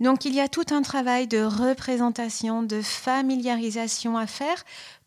Donc 0.00 0.24
il 0.24 0.34
y 0.34 0.40
a 0.40 0.48
tout 0.48 0.66
un 0.70 0.82
travail 0.82 1.26
de 1.26 1.42
représentation, 1.42 2.62
de 2.62 2.82
familiarisation 2.82 4.16
à 4.16 4.26
faire 4.26 4.64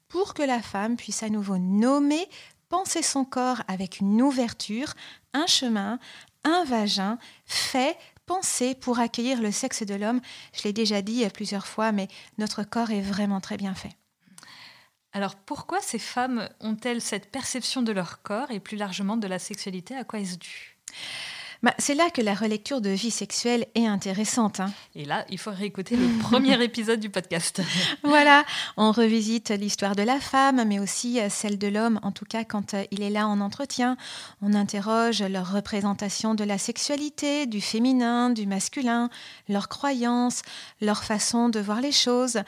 pour 0.08 0.34
que 0.34 0.44
la 0.44 0.62
femme 0.62 0.98
puisse 0.98 1.24
à 1.24 1.30
nouveau 1.30 1.58
nommer 1.58 2.28
penser 2.70 3.02
son 3.02 3.26
corps 3.26 3.64
avec 3.68 4.00
une 4.00 4.22
ouverture, 4.22 4.94
un 5.34 5.48
chemin, 5.48 6.00
un 6.44 6.64
vagin 6.66 7.18
fait 7.46 7.98
pensé 8.26 8.76
pour 8.76 9.00
accueillir 9.00 9.42
le 9.42 9.52
sexe 9.52 9.84
de 9.84 9.96
l'homme. 9.96 10.22
Je 10.54 10.64
l'ai 10.64 10.74
déjà 10.74 11.02
dit 11.02 11.28
plusieurs 11.30 11.68
fois, 11.68 11.92
mais 11.92 12.08
notre 12.38 12.64
corps 12.64 12.92
est 12.92 13.02
vraiment 13.02 13.42
très 13.42 13.58
bien 13.58 13.74
fait. 13.74 13.96
Alors 15.12 15.36
pourquoi 15.36 15.82
ces 15.82 15.98
femmes 15.98 16.48
ont-elles 16.60 17.02
cette 17.02 17.32
perception 17.32 17.82
de 17.82 17.92
leur 17.92 18.22
corps 18.22 18.52
et 18.52 18.60
plus 18.60 18.78
largement 18.78 19.18
de 19.18 19.28
la 19.28 19.40
sexualité? 19.40 19.96
À 19.96 20.04
quoi 20.04 20.20
est-ce 20.20 20.38
dû? 20.38 20.78
Bah, 21.62 21.74
c'est 21.78 21.94
là 21.94 22.10
que 22.10 22.22
la 22.22 22.34
relecture 22.34 22.80
de 22.80 22.90
vie 22.90 23.12
sexuelle 23.12 23.66
est 23.76 23.86
intéressante. 23.86 24.62
Hein. 24.62 24.72
Et 24.96 25.04
là, 25.04 25.26
il 25.30 25.38
faut 25.38 25.52
réécouter 25.52 25.98
le 25.98 26.20
premier 26.22 26.62
épisode 26.64 27.02
du 27.02 27.10
podcast. 27.10 27.62
voilà, 28.04 28.46
on 28.78 28.94
revisite 28.94 29.50
l'histoire 29.50 29.94
de 29.94 30.04
la 30.04 30.22
femme, 30.22 30.64
mais 30.66 30.80
aussi 30.80 31.20
euh, 31.20 31.28
celle 31.30 31.58
de 31.58 31.68
l'homme, 31.68 32.00
en 32.02 32.14
tout 32.14 32.24
cas 32.24 32.46
quand 32.46 32.74
euh, 32.74 32.86
il 32.92 33.02
est 33.02 33.10
là 33.10 33.28
en 33.28 33.42
entretien. 33.42 33.98
On 34.42 34.54
interroge 34.54 35.22
leur 35.22 35.52
représentation 35.52 36.34
de 36.34 36.46
la 36.46 36.58
sexualité, 36.58 37.46
du 37.46 37.60
féminin, 37.60 38.30
du 38.30 38.48
masculin, 38.48 39.10
leurs 39.50 39.68
croyances, 39.68 40.44
leur 40.80 41.04
façon 41.04 41.50
de 41.50 41.60
voir 41.60 41.82
les 41.82 41.92
choses. 41.92 42.40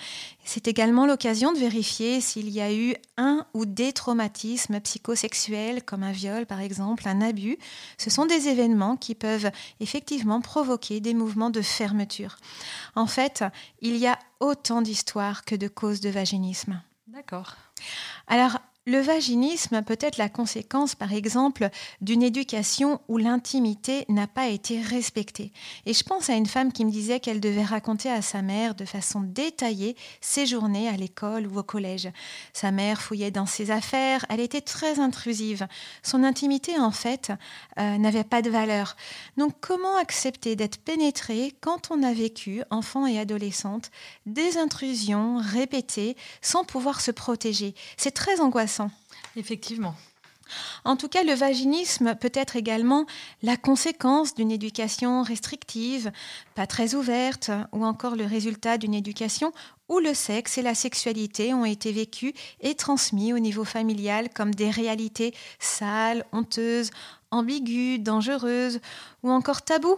C'est 0.43 0.67
également 0.67 1.05
l'occasion 1.05 1.51
de 1.51 1.59
vérifier 1.59 2.21
s'il 2.21 2.49
y 2.49 2.61
a 2.61 2.73
eu 2.73 2.95
un 3.17 3.45
ou 3.53 3.65
des 3.65 3.91
traumatismes 3.91 4.79
psychosexuels, 4.79 5.83
comme 5.83 6.03
un 6.03 6.11
viol 6.11 6.45
par 6.45 6.61
exemple, 6.61 7.07
un 7.07 7.21
abus. 7.21 7.57
Ce 7.97 8.09
sont 8.09 8.25
des 8.25 8.47
événements 8.47 8.97
qui 9.01 9.15
peuvent 9.15 9.51
effectivement 9.81 10.39
provoquer 10.39 11.01
des 11.01 11.13
mouvements 11.13 11.49
de 11.49 11.61
fermeture. 11.61 12.37
En 12.95 13.07
fait, 13.07 13.43
il 13.81 13.97
y 13.97 14.07
a 14.07 14.17
autant 14.39 14.81
d'histoires 14.81 15.43
que 15.43 15.55
de 15.55 15.67
causes 15.67 15.99
de 15.99 16.09
vaginisme. 16.09 16.81
D'accord. 17.07 17.57
Alors, 18.27 18.59
le 18.91 18.99
vaginisme 18.99 19.81
peut 19.83 19.97
être 20.01 20.17
la 20.17 20.27
conséquence, 20.27 20.95
par 20.95 21.13
exemple, 21.13 21.69
d'une 22.01 22.21
éducation 22.21 22.99
où 23.07 23.17
l'intimité 23.17 24.03
n'a 24.09 24.27
pas 24.27 24.47
été 24.47 24.81
respectée. 24.81 25.53
Et 25.85 25.93
je 25.93 26.03
pense 26.03 26.29
à 26.29 26.33
une 26.33 26.45
femme 26.45 26.73
qui 26.73 26.83
me 26.83 26.91
disait 26.91 27.21
qu'elle 27.21 27.39
devait 27.39 27.63
raconter 27.63 28.09
à 28.09 28.21
sa 28.21 28.41
mère 28.41 28.75
de 28.75 28.83
façon 28.83 29.21
détaillée 29.21 29.95
ses 30.19 30.45
journées 30.45 30.89
à 30.89 30.97
l'école 30.97 31.47
ou 31.47 31.57
au 31.57 31.63
collège. 31.63 32.09
Sa 32.51 32.71
mère 32.71 33.01
fouillait 33.01 33.31
dans 33.31 33.45
ses 33.45 33.71
affaires, 33.71 34.25
elle 34.29 34.41
était 34.41 34.61
très 34.61 34.99
intrusive. 34.99 35.67
Son 36.03 36.25
intimité, 36.25 36.77
en 36.77 36.91
fait, 36.91 37.31
euh, 37.79 37.97
n'avait 37.97 38.25
pas 38.25 38.41
de 38.41 38.49
valeur. 38.49 38.97
Donc 39.37 39.53
comment 39.61 39.95
accepter 39.95 40.57
d'être 40.57 40.79
pénétré 40.79 41.55
quand 41.61 41.91
on 41.91 42.03
a 42.03 42.11
vécu, 42.11 42.61
enfant 42.69 43.07
et 43.07 43.19
adolescente, 43.19 43.89
des 44.25 44.57
intrusions 44.57 45.37
répétées 45.41 46.17
sans 46.41 46.65
pouvoir 46.65 46.99
se 46.99 47.11
protéger? 47.11 47.73
C'est 47.95 48.11
très 48.11 48.41
angoissant 48.41 48.80
Effectivement. 49.35 49.95
En 50.83 50.95
tout 50.97 51.07
cas, 51.07 51.23
le 51.23 51.33
vaginisme 51.33 52.15
peut 52.15 52.31
être 52.33 52.55
également 52.55 53.05
la 53.41 53.57
conséquence 53.57 54.35
d'une 54.35 54.51
éducation 54.51 55.23
restrictive, 55.23 56.11
pas 56.55 56.67
très 56.67 56.95
ouverte, 56.95 57.51
ou 57.71 57.85
encore 57.85 58.15
le 58.15 58.25
résultat 58.25 58.77
d'une 58.77 58.93
éducation 58.93 59.53
où 59.89 59.99
le 59.99 60.13
sexe 60.13 60.57
et 60.57 60.61
la 60.61 60.75
sexualité 60.75 61.53
ont 61.53 61.65
été 61.65 61.91
vécus 61.91 62.33
et 62.61 62.75
transmis 62.75 63.33
au 63.33 63.39
niveau 63.39 63.65
familial 63.65 64.29
comme 64.29 64.55
des 64.55 64.69
réalités 64.69 65.33
sales, 65.59 66.25
honteuses, 66.31 66.91
ambiguës, 67.31 67.99
dangereuses, 67.99 68.79
ou 69.23 69.31
encore 69.31 69.61
tabous. 69.61 69.97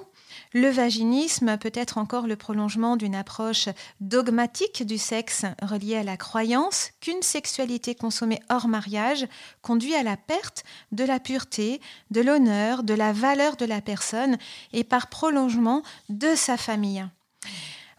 Le 0.54 0.70
vaginisme 0.70 1.58
peut 1.58 1.72
être 1.74 1.98
encore 1.98 2.28
le 2.28 2.36
prolongement 2.36 2.96
d'une 2.96 3.16
approche 3.16 3.70
dogmatique 4.00 4.86
du 4.86 4.98
sexe 4.98 5.46
reliée 5.62 5.98
à 5.98 6.04
la 6.04 6.18
croyance 6.18 6.92
qu'une 7.02 7.22
sexualité 7.22 7.96
consommée 7.96 8.40
hors 8.50 8.68
mariage 8.68 9.28
conduit 9.62 9.96
à 9.96 10.04
la 10.04 10.18
perte 10.18 10.64
de 10.92 11.04
la 11.04 11.20
pureté, 11.20 11.82
de 12.12 12.22
l'honneur, 12.22 12.84
de 12.84 12.94
la 12.94 13.14
valeur 13.14 13.56
de 13.56 13.66
la 13.66 13.82
personne 13.82 14.38
et 14.72 14.84
par 14.84 15.08
prolongement 15.08 15.84
de 16.10 16.36
sa 16.36 16.58
famille. 16.58 17.06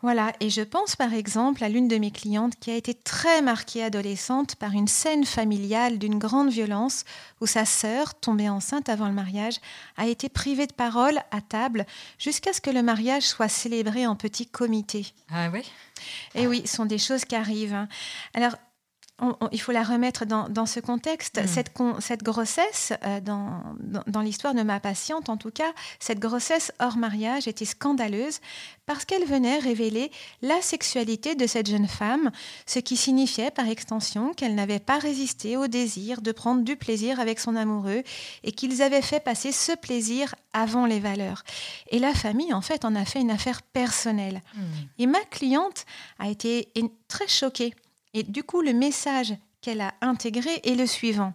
Voilà, 0.04 0.34
et 0.38 0.50
je 0.50 0.60
pense 0.60 0.96
par 0.96 1.14
exemple 1.14 1.64
à 1.64 1.70
l'une 1.70 1.88
de 1.88 1.96
mes 1.96 2.10
clientes 2.10 2.56
qui 2.60 2.70
a 2.70 2.74
été 2.74 2.92
très 2.92 3.40
marquée 3.40 3.82
adolescente 3.82 4.54
par 4.54 4.72
une 4.72 4.86
scène 4.86 5.24
familiale 5.24 5.98
d'une 5.98 6.18
grande 6.18 6.50
violence 6.50 7.06
où 7.40 7.46
sa 7.46 7.64
sœur, 7.64 8.14
tombée 8.14 8.50
enceinte 8.50 8.90
avant 8.90 9.08
le 9.08 9.14
mariage, 9.14 9.54
a 9.96 10.06
été 10.06 10.28
privée 10.28 10.66
de 10.66 10.74
parole 10.74 11.20
à 11.30 11.40
table 11.40 11.86
jusqu'à 12.18 12.52
ce 12.52 12.60
que 12.60 12.68
le 12.68 12.82
mariage 12.82 13.22
soit 13.22 13.48
célébré 13.48 14.06
en 14.06 14.14
petit 14.14 14.46
comité. 14.46 15.06
Ah 15.30 15.48
oui 15.50 15.62
Et 16.34 16.46
oui, 16.46 16.60
ce 16.66 16.76
sont 16.76 16.84
des 16.84 16.98
choses 16.98 17.24
qui 17.24 17.34
arrivent. 17.34 17.86
Il 19.52 19.60
faut 19.60 19.70
la 19.70 19.84
remettre 19.84 20.24
dans, 20.26 20.66
ce 20.66 20.80
contexte. 20.80 21.40
Mm. 21.40 21.46
Cette, 21.46 21.72
cette, 22.00 22.22
grossesse, 22.24 22.92
euh, 23.04 23.20
dans, 23.20 23.62
dans, 24.06 24.20
l'histoire 24.20 24.54
de 24.54 24.62
ma 24.62 24.80
patiente 24.80 25.28
en 25.28 25.36
tout 25.36 25.52
cas, 25.52 25.72
cette 26.00 26.18
grossesse 26.18 26.72
hors 26.80 26.96
mariage 26.96 27.46
était 27.46 27.64
scandaleuse 27.64 28.40
parce 28.86 29.04
qu'elle 29.04 29.24
venait 29.24 29.58
révéler 29.58 30.10
la 30.42 30.60
sexualité 30.60 31.36
de 31.36 31.46
cette 31.46 31.68
jeune 31.68 31.86
femme, 31.86 32.32
ce 32.66 32.80
qui 32.80 32.96
signifiait 32.96 33.52
par 33.52 33.68
extension 33.68 34.34
qu'elle 34.34 34.56
n'avait 34.56 34.80
pas 34.80 34.98
résisté 34.98 35.56
au 35.56 35.68
désir 35.68 36.20
de 36.20 36.32
prendre 36.32 36.62
du 36.62 36.76
plaisir 36.76 37.20
avec 37.20 37.38
son 37.38 37.54
amoureux 37.54 38.02
et 38.42 38.52
qu'ils 38.52 38.82
avaient 38.82 39.00
fait 39.00 39.20
passer 39.20 39.52
ce 39.52 39.72
plaisir 39.76 40.34
avant 40.52 40.86
les 40.86 41.00
valeurs. 41.00 41.44
Et 41.90 42.00
la 42.00 42.14
famille, 42.14 42.52
en 42.52 42.60
fait, 42.60 42.84
en 42.84 42.96
a 42.96 43.04
fait 43.04 43.20
une 43.20 43.30
affaire 43.30 43.62
personnelle. 43.62 44.42
Mm. 44.54 44.60
Et 44.98 45.06
ma 45.06 45.20
cliente 45.30 45.86
a 46.18 46.28
été 46.28 46.68
très 47.08 47.28
choquée 47.28 47.74
et 48.14 48.22
du 48.22 48.42
coup, 48.42 48.62
le 48.62 48.72
message 48.72 49.34
qu'elle 49.60 49.80
a 49.80 49.94
intégré 50.00 50.60
est 50.64 50.76
le 50.76 50.86
suivant. 50.86 51.34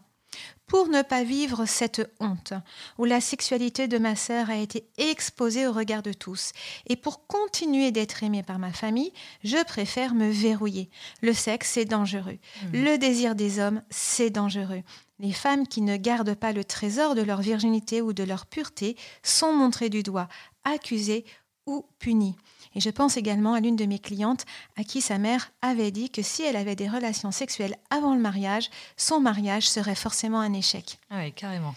Pour 0.68 0.88
ne 0.88 1.02
pas 1.02 1.24
vivre 1.24 1.66
cette 1.66 2.08
honte, 2.20 2.54
où 3.00 3.06
la 3.06 3.22
sexualité 3.22 3.88
de 3.88 3.98
ma 3.98 4.16
sœur 4.16 4.52
a 4.52 4.58
été 4.58 4.88
exposée 5.00 5.66
au 5.66 5.72
regard 5.72 6.04
de 6.04 6.14
tous, 6.14 6.52
et 6.86 6.96
pour 6.96 7.26
continuer 7.26 7.90
d'être 7.90 8.24
aimée 8.24 8.44
par 8.44 8.60
ma 8.60 8.72
famille, 8.72 9.12
je 9.44 9.64
préfère 9.66 10.14
me 10.14 10.30
verrouiller. 10.30 10.92
Le 11.24 11.34
sexe, 11.34 11.72
c'est 11.72 11.86
dangereux. 11.86 12.38
Mmh. 12.38 12.84
Le 12.84 12.98
désir 13.00 13.34
des 13.34 13.58
hommes, 13.58 13.82
c'est 13.90 14.30
dangereux. 14.30 14.84
Les 15.18 15.34
femmes 15.34 15.68
qui 15.68 15.82
ne 15.82 15.98
gardent 15.98 16.36
pas 16.36 16.54
le 16.54 16.64
trésor 16.64 17.16
de 17.16 17.24
leur 17.24 17.42
virginité 17.42 18.04
ou 18.04 18.14
de 18.14 18.24
leur 18.24 18.46
pureté 18.46 18.96
sont 19.24 19.54
montrées 19.54 19.90
du 19.90 20.04
doigt, 20.04 20.30
accusées 20.64 21.26
ou 21.66 21.84
punies. 21.98 22.36
Et 22.76 22.80
je 22.80 22.90
pense 22.90 23.18
également 23.18 23.54
à 23.54 23.60
l'une 23.60 23.76
de 23.76 23.86
mes 23.86 24.00
clientes 24.00 24.46
à 24.78 24.84
qui 24.84 25.02
sa 25.02 25.18
mère 25.18 25.52
avait 25.62 25.92
dit 25.92 26.10
que 26.10 26.22
si 26.22 26.44
elle 26.44 26.56
avait 26.56 26.76
des 26.76 26.88
relations 26.88 27.32
sexuelles 27.32 27.76
avant 27.90 28.14
le 28.14 28.22
mariage, 28.22 28.70
son 28.98 29.20
mariage 29.20 29.68
serait 29.68 29.96
forcément 29.96 30.40
un 30.40 30.54
échec. 30.54 31.00
Ah 31.10 31.20
oui, 31.20 31.34
carrément. 31.34 31.74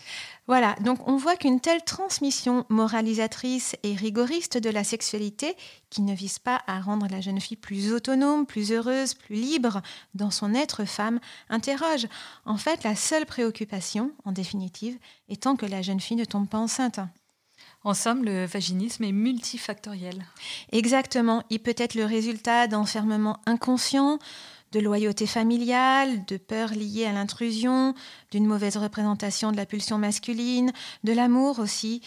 Voilà, 0.49 0.75
donc 0.81 1.07
on 1.07 1.17
voit 1.17 1.37
qu'une 1.37 1.61
telle 1.61 1.85
transmission 1.85 2.67
moralisatrice 2.69 3.77
et 3.85 3.95
rigoriste 3.95 4.59
de 4.59 4.71
la 4.71 4.83
sexualité, 4.83 5.57
qui 5.89 6.03
ne 6.03 6.15
vise 6.15 6.41
pas 6.41 6.63
à 6.67 6.81
rendre 6.81 7.07
la 7.09 7.21
jeune 7.21 7.41
fille 7.41 7.57
plus 7.57 7.93
autonome, 7.93 8.45
plus 8.45 8.73
heureuse, 8.73 9.15
plus 9.15 9.37
libre 9.37 9.83
dans 10.15 10.33
son 10.33 10.53
être 10.55 10.85
femme, 10.85 11.21
interroge. 11.49 12.09
En 12.45 12.57
fait, 12.57 12.83
la 12.83 12.97
seule 12.97 13.25
préoccupation, 13.25 14.11
en 14.25 14.33
définitive, 14.33 14.99
étant 15.29 15.55
que 15.55 15.67
la 15.67 15.81
jeune 15.81 16.01
fille 16.01 16.17
ne 16.17 16.25
tombe 16.25 16.49
pas 16.49 16.59
enceinte. 16.59 16.99
En 17.85 17.95
somme, 17.95 18.25
le 18.25 18.47
vaginisme 18.47 19.05
est 19.05 19.13
multifactoriel. 19.13 20.25
Exactement. 20.71 21.43
Il 21.51 21.61
peut 21.61 21.75
être 21.77 21.95
le 21.95 22.05
résultat 22.05 22.69
d'enfermement 22.69 23.41
inconscient, 23.47 24.19
de 24.71 24.81
loyauté 24.81 25.27
familiale, 25.27 26.25
de 26.27 26.37
peur 26.37 26.71
liée 26.71 27.05
à 27.05 27.13
l'intrusion, 27.13 27.95
d'une 28.31 28.47
mauvaise 28.47 28.77
représentation 28.77 29.53
de 29.53 29.57
la 29.57 29.67
pulsion 29.67 29.99
masculine, 29.99 30.73
de 31.05 31.13
l'amour 31.13 31.59
aussi. 31.59 32.03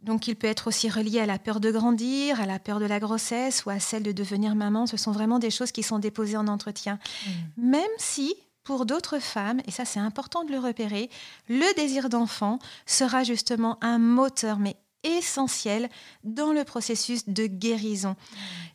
Donc 0.00 0.28
il 0.28 0.36
peut 0.36 0.46
être 0.46 0.68
aussi 0.68 0.90
relié 0.90 1.20
à 1.20 1.26
la 1.26 1.38
peur 1.38 1.60
de 1.60 1.70
grandir, 1.70 2.40
à 2.40 2.46
la 2.46 2.58
peur 2.58 2.78
de 2.78 2.84
la 2.84 3.00
grossesse 3.00 3.64
ou 3.64 3.70
à 3.70 3.80
celle 3.80 4.02
de 4.02 4.12
devenir 4.12 4.54
maman. 4.54 4.86
Ce 4.86 4.98
sont 4.98 5.12
vraiment 5.12 5.38
des 5.38 5.50
choses 5.50 5.72
qui 5.72 5.82
sont 5.82 5.98
déposées 5.98 6.36
en 6.36 6.46
entretien. 6.46 6.98
Mmh. 7.26 7.30
Même 7.70 7.82
si 7.96 8.34
pour 8.64 8.86
d'autres 8.86 9.18
femmes, 9.18 9.60
et 9.66 9.70
ça 9.70 9.84
c'est 9.84 10.00
important 10.00 10.44
de 10.44 10.52
le 10.52 10.58
repérer, 10.58 11.10
le 11.48 11.74
désir 11.74 12.08
d'enfant 12.08 12.58
sera 12.86 13.24
justement 13.24 13.78
un 13.82 13.98
moteur, 13.98 14.58
mais 14.58 14.76
essentiel 15.04 15.88
dans 16.24 16.52
le 16.52 16.64
processus 16.64 17.28
de 17.28 17.46
guérison. 17.46 18.16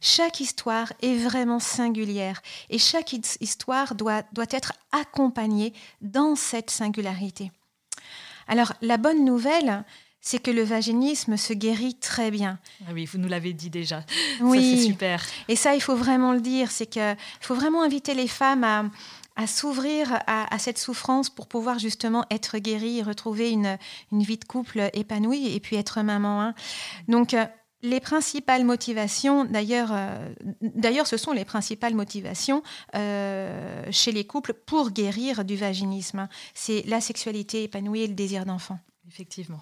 Chaque 0.02 0.40
histoire 0.40 0.94
est 1.02 1.16
vraiment 1.16 1.60
singulière 1.60 2.42
et 2.70 2.78
chaque 2.78 3.14
histoire 3.14 3.96
doit, 3.96 4.24
doit 4.34 4.46
être 4.52 4.74
accompagnée 4.92 5.74
dans 6.02 6.36
cette 6.36 6.70
singularité. 6.70 7.52
Alors 8.48 8.74
la 8.82 8.98
bonne 8.98 9.26
nouvelle, 9.26 9.84
c'est 10.22 10.40
que 10.40 10.52
le 10.52 10.64
vaginisme 10.64 11.38
se 11.38 11.54
guérit 11.54 11.96
très 11.96 12.30
bien. 12.30 12.60
Ah 12.88 12.92
oui, 12.94 13.06
vous 13.06 13.18
nous 13.18 13.30
l'avez 13.30 13.54
dit 13.54 13.70
déjà. 13.70 14.04
Oui. 14.42 14.78
c'est 14.78 14.86
super. 14.88 15.26
Et 15.48 15.56
ça, 15.56 15.76
il 15.76 15.82
faut 15.82 15.96
vraiment 15.96 16.34
le 16.34 16.42
dire, 16.42 16.72
c'est 16.72 16.88
qu'il 16.88 17.18
faut 17.40 17.56
vraiment 17.56 17.84
inviter 17.84 18.14
les 18.14 18.28
femmes 18.28 18.64
à, 18.64 18.84
à 19.40 19.48
s'ouvrir 19.48 20.20
à, 20.28 20.60
cette 20.60 20.78
souffrance 20.78 21.30
pour 21.30 21.48
pouvoir 21.48 21.80
justement 21.80 22.26
être 22.30 22.58
guérie, 22.58 23.02
retrouver 23.02 23.52
une, 23.52 23.78
vie 24.12 24.38
de 24.38 24.44
couple 24.44 24.90
épanouie 24.92 25.56
et 25.56 25.62
puis 25.62 25.78
être 25.78 26.02
maman. 26.02 26.42
Hein. 26.42 26.54
Donc, 27.08 27.34
euh, 27.34 27.46
les 27.82 28.02
principales 28.02 28.66
motivations, 28.66 29.46
d'ailleurs, 29.46 29.92
euh, 29.94 30.34
d'ailleurs, 30.62 31.08
ce 31.08 31.16
sont 31.16 31.32
les 31.32 31.46
principales 31.46 31.96
motivations 31.96 32.64
euh, 32.96 33.86
chez 33.92 34.12
les 34.12 34.26
couples 34.26 34.54
pour 34.54 34.92
guérir 34.92 35.46
du 35.46 35.56
vaginisme. 35.56 36.28
C'est 36.54 36.84
la 36.86 37.00
sexualité 37.00 37.64
épanouie 37.64 38.02
et 38.02 38.08
le 38.08 38.16
désir 38.16 38.46
d'enfant. 38.46 38.78
Effectivement. 39.08 39.62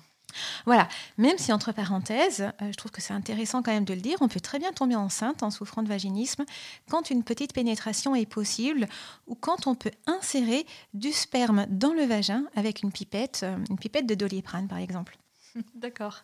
Voilà, 0.65 0.87
même 1.17 1.37
si 1.37 1.51
entre 1.53 1.71
parenthèses, 1.71 2.51
euh, 2.61 2.71
je 2.71 2.77
trouve 2.77 2.91
que 2.91 3.01
c'est 3.01 3.13
intéressant 3.13 3.63
quand 3.63 3.71
même 3.71 3.85
de 3.85 3.93
le 3.93 4.01
dire, 4.01 4.17
on 4.21 4.27
peut 4.27 4.39
très 4.39 4.59
bien 4.59 4.71
tomber 4.71 4.95
enceinte 4.95 5.41
en 5.41 5.49
souffrant 5.49 5.83
de 5.83 5.87
vaginisme 5.87 6.43
quand 6.89 7.09
une 7.09 7.23
petite 7.23 7.53
pénétration 7.53 8.15
est 8.15 8.25
possible 8.25 8.87
ou 9.25 9.35
quand 9.35 9.67
on 9.67 9.75
peut 9.75 9.91
insérer 10.05 10.65
du 10.93 11.11
sperme 11.11 11.65
dans 11.69 11.93
le 11.93 12.03
vagin 12.03 12.43
avec 12.55 12.83
une 12.83 12.91
pipette, 12.91 13.45
une 13.69 13.77
pipette 13.79 14.05
de 14.05 14.15
doliprane 14.15 14.67
par 14.67 14.79
exemple. 14.79 15.17
D'accord. 15.75 16.21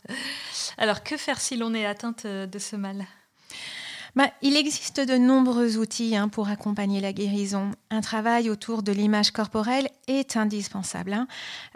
Alors, 0.77 1.03
que 1.03 1.17
faire 1.17 1.39
si 1.39 1.57
l'on 1.57 1.73
est 1.73 1.85
atteinte 1.85 2.25
euh, 2.25 2.45
de 2.45 2.59
ce 2.59 2.75
mal? 2.75 3.05
Bah, 4.15 4.29
il 4.43 4.55
existe 4.55 4.99
de 4.99 5.17
nombreux 5.17 5.77
outils 5.77 6.15
hein, 6.15 6.27
pour 6.27 6.47
accompagner 6.47 7.01
la 7.01 7.13
guérison. 7.13 7.71
Un 7.89 8.01
travail 8.01 8.49
autour 8.49 8.83
de 8.83 8.91
l'image 8.91 9.31
corporelle 9.31 9.89
est 10.07 10.37
indispensable. 10.37 11.13
Hein. 11.13 11.27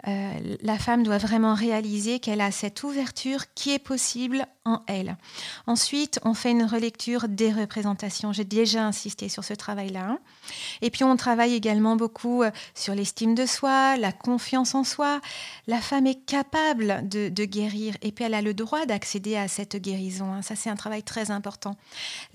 Euh, 0.06 0.56
la 0.62 0.78
femme 0.78 1.02
doit 1.02 1.18
vraiment 1.18 1.54
réaliser 1.54 2.20
qu'elle 2.20 2.40
a 2.40 2.52
cette 2.52 2.84
ouverture 2.84 3.52
qui 3.54 3.72
est 3.72 3.80
possible 3.80 4.46
en 4.64 4.82
elle. 4.86 5.16
Ensuite, 5.66 6.20
on 6.24 6.34
fait 6.34 6.52
une 6.52 6.64
relecture 6.64 7.26
des 7.26 7.52
représentations. 7.52 8.32
J'ai 8.32 8.44
déjà 8.44 8.84
insisté 8.84 9.28
sur 9.28 9.42
ce 9.42 9.54
travail-là. 9.54 10.06
Hein. 10.10 10.18
Et 10.80 10.90
puis, 10.90 11.02
on 11.02 11.16
travaille 11.16 11.54
également 11.54 11.96
beaucoup 11.96 12.44
euh, 12.44 12.50
sur 12.74 12.94
l'estime 12.94 13.34
de 13.34 13.46
soi, 13.46 13.96
la 13.96 14.12
confiance 14.12 14.76
en 14.76 14.84
soi. 14.84 15.20
La 15.66 15.80
femme 15.80 16.06
est 16.06 16.24
capable 16.26 17.08
de, 17.08 17.30
de 17.30 17.44
guérir 17.44 17.94
et 18.02 18.12
puis 18.12 18.24
elle 18.24 18.34
a 18.34 18.42
le 18.42 18.54
droit 18.54 18.86
d'accéder 18.86 19.36
à 19.36 19.48
cette 19.48 19.76
guérison. 19.76 20.40
Ça, 20.42 20.54
c'est 20.54 20.70
un 20.70 20.76
travail 20.76 21.02
très 21.02 21.32
important. 21.32 21.76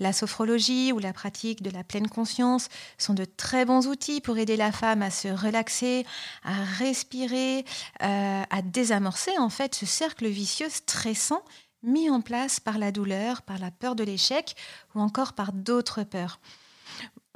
La 0.00 0.12
sophrologie 0.12 0.92
ou 0.92 0.98
la 0.98 1.12
pratique 1.12 1.62
de 1.62 1.70
la 1.70 1.84
pleine 1.84 2.08
conscience 2.08 2.68
sont 2.98 3.14
de 3.14 3.24
très 3.24 3.64
bons 3.64 3.86
outils 3.86 4.20
pour 4.20 4.38
aider 4.38 4.56
la 4.56 4.72
femme 4.72 5.02
à 5.02 5.10
se 5.10 5.28
relaxer, 5.28 6.04
à 6.42 6.64
respirer, 6.78 7.64
euh, 8.02 8.42
à 8.48 8.62
désamorcer 8.62 9.36
en 9.38 9.48
fait 9.48 9.74
ce 9.74 9.86
cercle 9.86 10.26
vicieux 10.26 10.70
stressant 10.70 11.42
mis 11.82 12.10
en 12.10 12.20
place 12.20 12.60
par 12.60 12.78
la 12.78 12.90
douleur, 12.90 13.42
par 13.42 13.58
la 13.58 13.70
peur 13.70 13.94
de 13.94 14.04
l'échec 14.04 14.56
ou 14.94 15.00
encore 15.00 15.34
par 15.34 15.52
d'autres 15.52 16.02
peurs. 16.02 16.40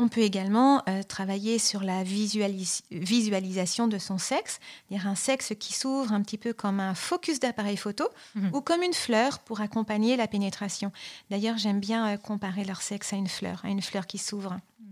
On 0.01 0.07
peut 0.07 0.21
également 0.21 0.83
euh, 0.89 1.03
travailler 1.03 1.59
sur 1.59 1.83
la 1.83 2.05
visualisation 2.05 3.89
de 3.89 3.99
son 3.99 4.17
sexe, 4.17 4.61
dire 4.93 5.09
un 5.09 5.17
sexe 5.17 5.55
qui 5.59 5.73
s'ouvre 5.73 6.13
un 6.13 6.23
petit 6.23 6.39
peu 6.39 6.53
comme 6.53 6.79
un 6.79 6.95
focus 6.95 7.41
d'appareil 7.41 7.77
photo 7.77 8.09
mhm. 8.37 8.51
ou 8.55 8.61
comme 8.61 8.85
une 8.85 8.95
fleur 8.95 9.41
pour 9.41 9.61
accompagner 9.61 10.17
la 10.17 10.29
pénétration. 10.29 10.93
D'ailleurs, 11.31 11.59
j'aime 11.59 11.81
bien 11.81 12.15
euh, 12.15 12.17
comparer 12.17 12.65
leur 12.65 12.81
sexe 12.81 13.13
à 13.13 13.17
une 13.17 13.27
fleur, 13.27 13.61
à 13.65 13.71
une 13.71 13.83
fleur 13.83 14.07
qui 14.07 14.19
s'ouvre. 14.19 14.53
Hmm. 14.79 14.85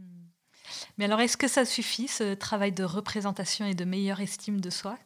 Mais 0.98 1.04
alors, 1.04 1.20
est-ce 1.20 1.36
que 1.36 1.46
ça 1.46 1.64
suffit, 1.64 2.08
ce 2.08 2.34
travail 2.34 2.72
de 2.72 2.82
représentation 2.82 3.64
et 3.64 3.74
de 3.74 3.84
meilleure 3.84 4.20
estime 4.20 4.60
de 4.60 4.70
soi? 4.70 4.98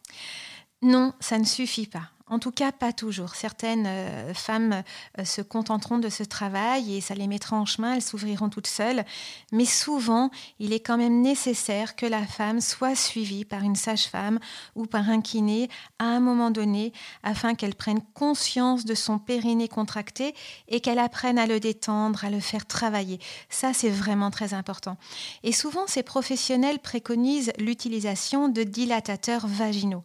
Non, 0.81 1.13
ça 1.21 1.39
ne 1.39 1.45
suffit 1.45 1.87
pas. 1.87 2.11
En 2.31 2.39
tout 2.39 2.53
cas, 2.53 2.71
pas 2.71 2.93
toujours. 2.93 3.35
Certaines 3.35 3.87
euh, 3.89 4.33
femmes 4.35 4.85
euh, 5.19 5.25
se 5.25 5.43
contenteront 5.43 5.99
de 5.99 6.09
ce 6.09 6.23
travail 6.23 6.97
et 6.97 7.01
ça 7.01 7.17
les 7.17 7.27
mettra 7.27 7.57
en 7.57 7.67
chemin, 7.67 7.95
elles 7.95 8.03
s'ouvriront 8.03 8.49
toutes 8.49 8.69
seules. 8.69 9.05
Mais 9.51 9.65
souvent, 9.65 10.31
il 10.61 10.73
est 10.73 10.79
quand 10.79 10.97
même 10.97 11.23
nécessaire 11.23 11.97
que 11.97 12.07
la 12.07 12.25
femme 12.25 12.61
soit 12.61 12.95
suivie 12.95 13.45
par 13.45 13.63
une 13.63 13.75
sage-femme 13.75 14.39
ou 14.77 14.87
par 14.87 15.11
un 15.11 15.21
kiné 15.21 15.69
à 15.99 16.05
un 16.05 16.21
moment 16.21 16.53
donné 16.53 16.93
afin 17.25 17.57
qu'elle 17.57 17.75
prenne 17.75 18.01
conscience 18.15 18.85
de 18.85 18.95
son 18.95 19.19
périnée 19.19 19.67
contracté 19.67 20.33
et 20.69 20.81
qu'elle 20.81 21.01
apprenne 21.01 21.39
à 21.39 21.47
le 21.47 21.59
détendre, 21.59 22.25
à 22.25 22.31
le 22.31 22.39
faire 22.39 22.65
travailler. 22.65 23.19
Ça, 23.49 23.73
c'est 23.73 23.91
vraiment 23.91 24.31
très 24.31 24.55
important. 24.55 24.99
Et 25.43 25.51
souvent, 25.53 25.89
ces 25.89 26.05
professionnels 26.05 26.79
préconisent 26.79 27.53
l'utilisation 27.59 28.49
de 28.49 28.63
dilatateurs 28.63 29.49
vaginaux. 29.49 30.05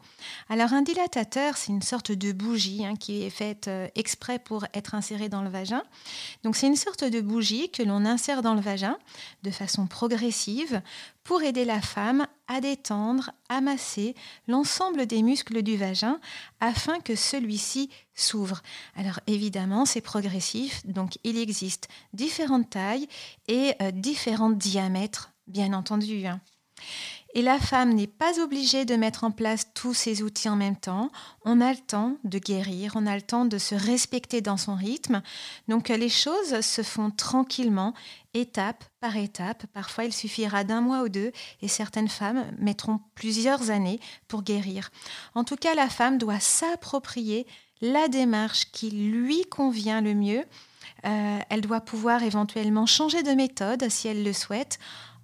Alors, 0.49 0.73
un 0.73 0.81
dilatateur, 0.81 1.55
c'est 1.57 1.71
une 1.71 1.83
sorte 1.83 2.14
de 2.15 2.31
bougie 2.31 2.85
hein, 2.85 2.95
qui 2.95 3.23
est 3.23 3.29
faite 3.29 3.67
euh, 3.67 3.87
exprès 3.95 4.39
pour 4.39 4.65
être 4.73 4.95
insérée 4.95 5.29
dans 5.29 5.41
le 5.41 5.49
vagin. 5.49 5.83
Donc 6.43 6.55
c'est 6.55 6.67
une 6.67 6.75
sorte 6.75 7.03
de 7.03 7.21
bougie 7.21 7.69
que 7.69 7.83
l'on 7.83 8.05
insère 8.05 8.41
dans 8.41 8.53
le 8.53 8.61
vagin 8.61 8.97
de 9.43 9.51
façon 9.51 9.87
progressive 9.87 10.81
pour 11.23 11.41
aider 11.41 11.65
la 11.65 11.81
femme 11.81 12.27
à 12.47 12.61
détendre, 12.61 13.31
à 13.49 13.61
masser 13.61 14.15
l'ensemble 14.47 15.07
des 15.07 15.23
muscles 15.23 15.61
du 15.63 15.77
vagin 15.77 16.19
afin 16.59 16.99
que 16.99 17.15
celui-ci 17.15 17.89
s'ouvre. 18.13 18.61
Alors 18.95 19.19
évidemment, 19.27 19.85
c'est 19.85 20.01
progressif, 20.01 20.85
donc 20.85 21.17
il 21.23 21.37
existe 21.37 21.87
différentes 22.13 22.69
tailles 22.69 23.07
et 23.47 23.73
euh, 23.81 23.91
différents 23.91 24.51
diamètres, 24.51 25.31
bien 25.47 25.73
entendu. 25.73 26.25
Hein. 26.27 26.39
Et 27.37 27.41
la 27.41 27.59
femme 27.59 27.93
n'est 27.93 28.07
pas 28.07 28.39
obligée 28.39 28.85
de 28.85 28.95
mettre 28.95 29.25
en 29.25 29.31
place 29.31 29.67
tous 29.73 29.93
ces 29.93 30.23
outils 30.23 30.47
en 30.47 30.55
même 30.55 30.77
temps. 30.77 31.11
On 31.43 31.59
a 31.59 31.73
le 31.73 31.79
temps 31.79 32.15
de 32.23 32.39
guérir, 32.39 32.93
on 32.95 33.05
a 33.05 33.13
le 33.13 33.21
temps 33.21 33.43
de 33.43 33.57
se 33.57 33.75
respecter 33.75 34.39
dans 34.39 34.55
son 34.55 34.73
rythme. 34.73 35.21
Donc 35.67 35.89
les 35.89 36.07
choses 36.07 36.61
se 36.61 36.81
font 36.81 37.11
tranquillement, 37.11 37.93
étape 38.33 38.85
par 39.01 39.17
étape. 39.17 39.65
Parfois 39.73 40.05
il 40.05 40.13
suffira 40.13 40.63
d'un 40.63 40.79
mois 40.79 41.01
ou 41.01 41.09
deux 41.09 41.33
et 41.61 41.67
certaines 41.67 42.07
femmes 42.07 42.45
mettront 42.57 43.01
plusieurs 43.15 43.69
années 43.69 43.99
pour 44.29 44.41
guérir. 44.41 44.89
En 45.33 45.43
tout 45.43 45.57
cas, 45.57 45.75
la 45.75 45.89
femme 45.89 46.17
doit 46.17 46.39
s'approprier 46.39 47.45
la 47.81 48.07
démarche 48.07 48.71
qui 48.71 48.91
lui 48.91 49.43
convient 49.43 49.99
le 49.99 50.13
mieux. 50.13 50.45
Euh, 51.03 51.39
elle 51.49 51.61
doit 51.61 51.81
pouvoir 51.81 52.23
éventuellement 52.23 52.85
changer 52.85 53.23
de 53.23 53.31
méthode 53.31 53.89
si 53.89 54.07
elle 54.07 54.23
le 54.23 54.31
souhaite 54.31 54.79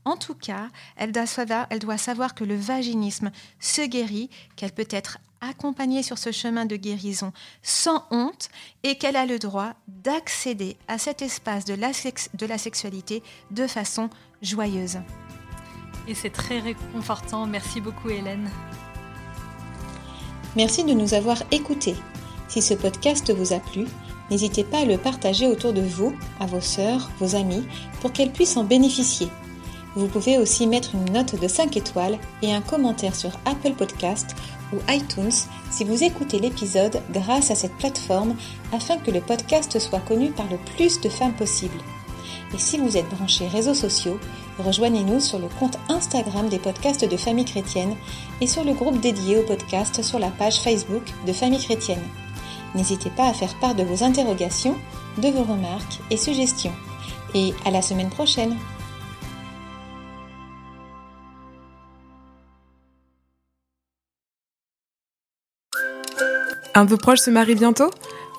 en 0.06 0.18
tout 0.18 0.36
cas, 0.36 0.70
elle 0.96 1.12
doit, 1.12 1.26
savoir, 1.26 1.68
elle 1.70 1.80
doit 1.80 1.98
savoir 1.98 2.34
que 2.34 2.44
le 2.44 2.56
vaginisme 2.56 3.32
se 3.60 3.82
guérit, 3.82 4.30
qu'elle 4.56 4.72
peut 4.72 4.88
être 4.90 5.20
accompagnée 5.42 6.04
sur 6.04 6.18
ce 6.18 6.32
chemin 6.32 6.66
de 6.66 6.76
guérison 6.76 7.34
sans 7.64 8.06
honte 8.12 8.50
et 8.84 8.98
qu'elle 8.98 9.16
a 9.16 9.26
le 9.26 9.40
droit 9.40 9.74
d'accéder 9.88 10.78
à 10.88 10.98
cet 10.98 11.22
espace 11.22 11.66
de 11.66 11.74
la, 11.74 11.92
de 12.34 12.46
la 12.46 12.58
sexualité 12.58 13.24
de 13.50 13.68
façon 13.68 14.10
joyeuse. 14.42 15.00
Et 16.08 16.16
c'est 16.16 16.30
très 16.30 16.60
réconfortant. 16.60 17.46
Merci 17.46 17.82
beaucoup 17.82 18.10
Hélène. 18.10 18.50
Merci 20.56 20.84
de 20.84 20.94
nous 20.94 21.14
avoir 21.14 21.44
écoutés. 21.52 21.96
Si 22.48 22.62
ce 22.62 22.74
podcast 22.74 23.34
vous 23.34 23.54
a 23.54 23.60
plu, 23.60 23.86
n'hésitez 24.30 24.64
pas 24.64 24.80
à 24.80 24.86
le 24.86 24.98
partager 24.98 25.48
autour 25.48 25.74
de 25.74 25.82
vous, 25.82 26.14
à 26.40 26.46
vos 26.46 26.60
sœurs, 26.60 27.10
vos 27.20 27.36
amis, 27.36 27.66
pour 28.02 28.12
qu'elles 28.12 28.34
puissent 28.34 28.58
en 28.58 28.64
bénéficier. 28.64 29.30
Vous 29.95 30.08
pouvez 30.08 30.38
aussi 30.38 30.67
mettre 30.67 30.95
une 30.95 31.12
note 31.12 31.39
de 31.39 31.47
5 31.47 31.75
étoiles 31.75 32.17
et 32.41 32.54
un 32.54 32.62
commentaire 32.62 33.15
sur 33.15 33.32
Apple 33.45 33.73
Podcast 33.73 34.36
ou 34.73 34.77
iTunes 34.89 35.32
si 35.69 35.84
vous 35.84 36.04
écoutez 36.04 36.39
l'épisode 36.39 37.01
grâce 37.12 37.51
à 37.51 37.56
cette 37.56 37.75
plateforme 37.75 38.36
afin 38.71 38.97
que 38.97 39.12
le 39.12 39.19
podcast 39.19 39.77
soit 39.80 39.99
connu 39.99 40.32
par 40.32 40.47
le 40.49 40.58
plus 40.75 41.01
de 41.01 41.10
femmes 41.10 41.34
possible. 41.34 41.77
Et 42.54 42.58
si 42.58 42.77
vous 42.77 42.97
êtes 42.97 43.10
branché 43.10 43.47
réseaux 43.47 43.73
sociaux, 43.73 44.17
rejoignez-nous 44.60 45.19
sur 45.19 45.39
le 45.39 45.47
compte 45.60 45.77
Instagram 45.89 46.47
des 46.47 46.60
podcasts 46.60 47.10
de 47.10 47.17
Famille 47.17 47.45
Chrétienne 47.45 47.95
et 48.39 48.47
sur 48.47 48.63
le 48.63 48.73
groupe 48.73 48.99
dédié 49.01 49.38
au 49.38 49.43
podcast 49.43 50.01
sur 50.04 50.19
la 50.19 50.30
page 50.30 50.62
Facebook 50.62 51.04
de 51.25 51.34
Famille 51.34 51.63
Chrétienne. 51.63 52.04
N'hésitez 52.75 53.10
pas 53.10 53.27
à 53.27 53.34
faire 53.34 53.58
part 53.60 53.75
de 53.75 53.84
vos 53.84 54.04
interrogations, 54.04 54.75
de 55.17 55.27
vos 55.30 55.43
remarques 55.43 55.99
et 56.10 56.17
suggestions. 56.17 56.73
Et 57.34 57.54
à 57.65 57.71
la 57.71 57.82
semaine 57.82 58.10
prochaine 58.10 58.56
Un 66.73 66.86
peu 66.86 66.95
proche 66.95 67.19
se 67.19 67.29
marie 67.29 67.55
bientôt? 67.55 67.91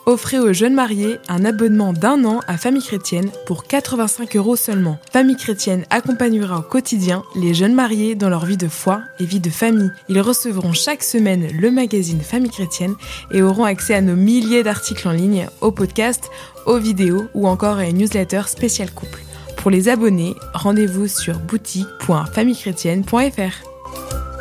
Offrez 0.07 0.39
aux 0.39 0.55
jeunes 0.55 0.75
mariés 0.75 1.19
un 1.29 1.45
abonnement 1.45 1.93
d'un 1.93 2.25
an 2.25 2.41
à 2.49 2.57
Famille 2.57 2.83
Chrétienne 2.83 3.31
pour 3.47 3.65
85 3.65 4.35
euros 4.37 4.57
seulement. 4.57 4.99
Famille 5.13 5.37
Chrétienne 5.37 5.85
accompagnera 5.91 6.59
au 6.59 6.63
quotidien 6.63 7.23
les 7.37 7.55
jeunes 7.55 7.75
mariés 7.75 8.17
dans 8.17 8.31
leur 8.31 8.47
vie 8.47 8.57
de 8.57 8.69
foi 8.69 9.03
et 9.21 9.27
vie 9.27 9.39
de 9.39 9.51
famille. 9.51 9.93
Ils 10.09 10.21
recevront 10.21 10.73
chaque 10.73 11.05
semaine 11.05 11.47
le 11.57 11.71
magazine 11.71 12.21
Famille 12.21 12.51
Chrétienne 12.51 12.97
et 13.33 13.43
auront 13.43 13.65
accès 13.65 13.95
à 13.95 14.01
nos 14.01 14.17
milliers 14.17 14.63
d'articles 14.63 15.07
en 15.07 15.13
ligne, 15.13 15.47
aux 15.61 15.71
podcasts, 15.71 16.31
aux 16.67 16.79
vidéos 16.79 17.27
ou 17.35 17.47
encore 17.47 17.77
à 17.77 17.85
une 17.85 17.99
newsletter 17.99 18.43
spéciale 18.47 18.91
couple. 18.91 19.23
Pour 19.59 19.71
les 19.71 19.89
abonnés, 19.89 20.35
rendez-vous 20.55 21.07
sur 21.07 21.39
boutique.famillechrétienne.fr. 21.39 24.32